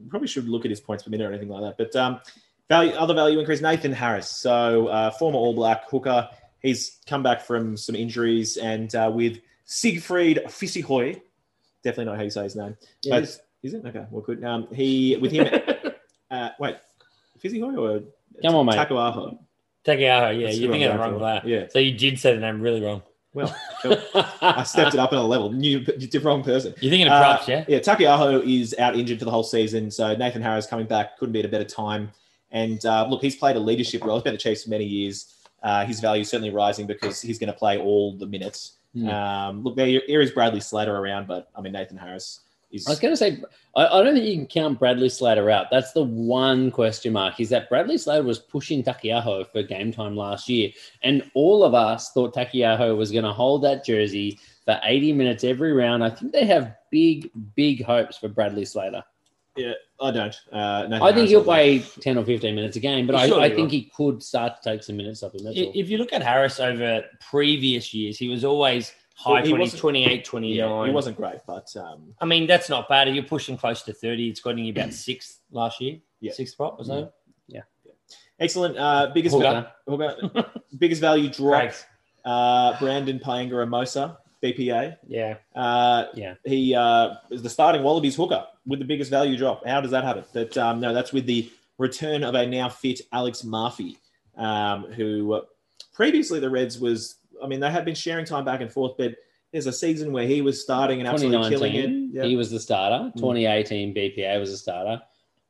[0.08, 1.76] Probably should look at his points per minute or anything like that.
[1.76, 2.20] But um,
[2.68, 3.60] value, other value increase.
[3.60, 6.28] Nathan Harris, so uh, former All Black hooker.
[6.60, 11.20] He's come back from some injuries, and uh, with Siegfried Fissihoy,
[11.82, 12.76] definitely not how you say his name.
[13.02, 14.06] Yeah, but is it okay?
[14.12, 14.44] Well, good.
[14.44, 15.48] Um, he with him.
[16.30, 16.76] uh, wait,
[17.52, 18.02] Fissihoy or
[18.42, 18.76] Come on, mate.
[18.76, 19.38] Takuaho?
[19.84, 21.18] Takeaho, yeah, That's you're who I'm thinking of the going wrong for.
[21.18, 21.42] player.
[21.60, 21.66] Yeah.
[21.68, 23.02] So you did say the name really wrong.
[23.32, 23.54] Well.
[24.40, 25.52] I stepped it up a level.
[25.52, 26.74] New, the wrong person.
[26.80, 27.64] You're thinking of Uh, props, yeah?
[27.68, 29.90] Yeah, Taukei'aho is out injured for the whole season.
[29.90, 32.10] So Nathan Harris coming back couldn't be at a better time.
[32.50, 34.16] And uh, look, he's played a leadership role.
[34.16, 35.34] He's been at the Chiefs for many years.
[35.62, 38.78] Uh, his value is certainly rising because he's going to play all the minutes.
[38.94, 39.08] Hmm.
[39.08, 42.40] Um, look, there, there is Bradley Slater around, but I mean, Nathan Harris
[42.70, 42.86] is.
[42.86, 43.42] I was going to say,
[43.74, 45.66] I, I don't think you can count Bradley Slater out.
[45.70, 50.16] That's the one question mark is that Bradley Slater was pushing Taukei'aho for game time
[50.16, 50.70] last year.
[51.02, 55.44] And all of us thought Taukei'aho was going to hold that jersey for 80 minutes
[55.44, 56.02] every round.
[56.02, 59.02] I think they have big, big hopes for Bradley Slater.
[59.56, 60.36] Yeah, I don't.
[60.52, 63.26] Uh, I think Harris he'll will- play 10 or 15 minutes a game, but I,
[63.26, 63.70] Sure I he think will.
[63.70, 65.44] he could start to take some minutes off him.
[65.44, 65.72] That's all.
[65.74, 69.58] If you look at Harris over previous years, he was always high Well, he 20s,
[69.60, 70.56] wasn't- 28, 29.
[70.56, 73.08] Yeah, he wasn't great, but um, I mean, that's not bad.
[73.08, 75.98] If you're pushing close to 30, it's gotten you about sixth last year.
[76.20, 76.32] Yeah.
[76.32, 77.12] Sixth spot, was that?
[77.48, 77.62] Yeah.
[78.38, 78.76] Excellent.
[78.76, 79.70] Uh, biggest, Hooker.
[79.88, 81.72] hooker, biggest value drop.
[82.24, 84.96] Uh, Brandon Paenga Amosa, BPA.
[85.06, 85.36] Yeah.
[85.54, 86.34] Uh, Yeah.
[86.44, 89.64] he uh, is the starting Wallabies hooker with the biggest value drop.
[89.66, 90.24] How does that happen?
[90.34, 93.96] That um, no, that's with the return of a now fit Alex Mafi,
[94.36, 95.40] um, who uh,
[95.94, 97.16] previously the Reds was.
[97.42, 99.14] I mean, they had been sharing time back and forth, but
[99.52, 101.82] there's a season where he was starting and absolutely killing it.
[101.86, 102.24] 2019, Yeah.
[102.24, 103.10] he was the starter.
[103.10, 103.14] Mm.
[103.16, 105.00] 2018, BPA was the starter.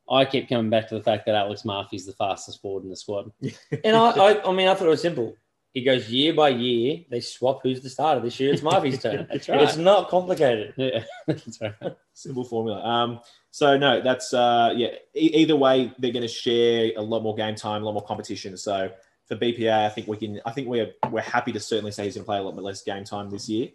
[0.09, 2.97] I kept coming back to the fact that Alex Mafi's the fastest forward in the
[2.97, 3.33] squad.
[3.85, 5.35] And I, I, I mean, I thought it was simple.
[5.73, 7.05] He goes year by year.
[7.11, 8.21] They swap who's the starter.
[8.21, 9.27] This year it's Mafi's turn.
[9.31, 9.61] That's right.
[9.61, 10.73] It's not complicated.
[10.79, 11.75] Yeah, that's right.
[12.15, 12.83] Simple formula.
[12.83, 13.21] Um,
[13.51, 14.89] so no, that's uh, yeah.
[15.15, 18.05] E- either way, they're going to share a lot more game time, a lot more
[18.05, 18.57] competition.
[18.57, 18.91] So
[19.27, 20.41] for BPA, I think we can.
[20.47, 22.65] I think we're we're happy to certainly say he's going to play a lot bit
[22.65, 23.69] less game time this year,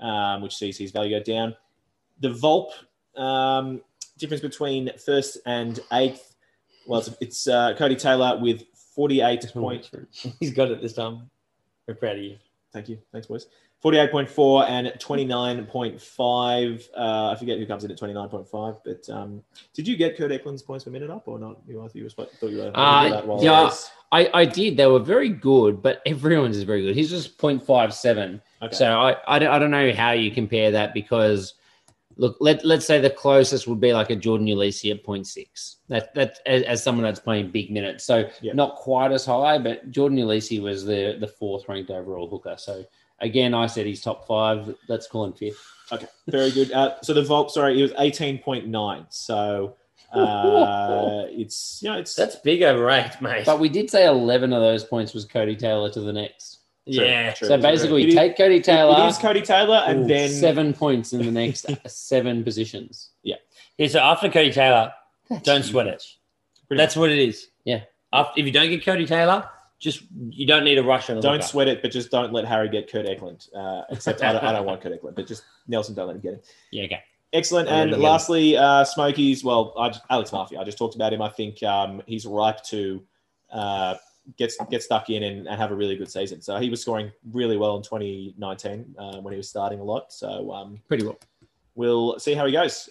[0.00, 1.54] um, which sees his value go down.
[2.20, 2.70] The Volp
[3.16, 3.80] um,
[4.18, 6.34] difference between first and eighth.
[6.86, 9.90] Well, it's, it's uh, Codie Taylor with forty-eight points.
[10.40, 11.30] He's got it this time.
[11.86, 12.36] We're proud of you.
[12.72, 12.98] Thank you.
[13.12, 13.46] Thanks, boys.
[13.84, 16.88] 48.4 and 29.5.
[16.96, 19.42] Uh, I forget who comes in at 29.5, but um,
[19.74, 21.58] did you get Kurt Eklund's points per minute up or not?
[21.68, 23.52] You, I thought you were, thought you were Uh, that yeah.
[23.52, 24.76] I was- I, I did.
[24.76, 26.94] They were very good, but everyone's is very good.
[26.94, 28.40] He's just 0.57.
[28.62, 28.74] Okay.
[28.74, 31.54] So I, I, don't, I don't know how you compare that because,
[32.16, 35.76] look, let, let's say the closest would be like a Jordan Uelese at 0.6.
[35.88, 38.04] That, that as, as someone that's playing big minutes.
[38.04, 42.54] So not quite as high, but Jordan Uelese was the, the fourth ranked overall hooker.
[42.58, 42.84] So
[43.20, 44.74] again, I said he's top five.
[44.88, 45.64] Let's call him fifth.
[45.92, 46.72] Okay, very good.
[46.72, 49.06] Uh, so the Volp, sorry, it was 18.9.
[49.10, 49.76] So
[50.12, 53.44] uh, it's, you know, it's, That's big over eight, mate.
[53.46, 56.58] But we did say 11 of those points was Codie Taylor to the next.
[56.86, 57.32] yeah.
[57.32, 57.48] true.
[57.48, 59.04] So basically, It we take Codie Taylor.
[59.04, 63.10] it is Codie Taylor and Ooh, then seven points in the next seven positions.
[63.22, 63.36] Yeah,
[63.78, 63.86] Yeah.
[63.88, 64.92] so after Codie Taylor,
[65.42, 66.02] don't sweat it.
[66.66, 67.48] Pretty That's what it is.
[67.64, 67.82] Yeah.
[68.12, 69.48] After, if you don't get Codie Taylor,
[69.78, 72.44] just you don't need a rush on the don't sweat it, but just don't let
[72.44, 73.48] Harry get Kurt Eklund.
[73.54, 76.22] Uh, except I don't, I don't want Kurt Eklund, but just Nelson, don't let him
[76.22, 76.40] get him.
[76.70, 77.02] Yeah, okay.
[77.32, 77.68] Excellent.
[77.68, 77.96] And yeah.
[77.96, 79.44] lastly, uh, Smokies.
[79.44, 80.58] Well, I, Alex Mafi.
[80.58, 81.20] I just talked about him.
[81.20, 83.02] I think um, he's ripe to
[83.52, 83.96] uh,
[84.36, 86.40] get get stuck in and, and have a really good season.
[86.40, 90.12] So he was scoring really well in 2019 uh, when he was starting a lot.
[90.12, 91.18] So um, Pretty well.
[91.74, 92.88] we'll see how he goes.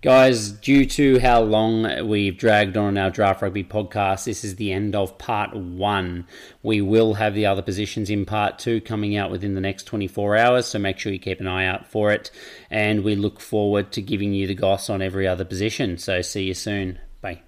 [0.00, 4.72] Guys, due to how long we've dragged on our Draft Rugby podcast, this is the
[4.72, 6.24] end of part one.
[6.62, 10.36] We will have the other positions in part two coming out within the next 24
[10.36, 12.30] hours, so make sure you keep an eye out for it.
[12.70, 15.98] And we look forward to giving you the goss on every other position.
[15.98, 17.00] So see you soon.
[17.20, 17.42] Bye.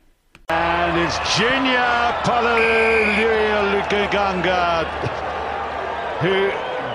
[0.49, 4.87] And it's Junior Palaliuliuganga
[6.19, 6.51] who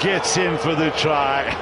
[0.05, 1.45] gets in for the try.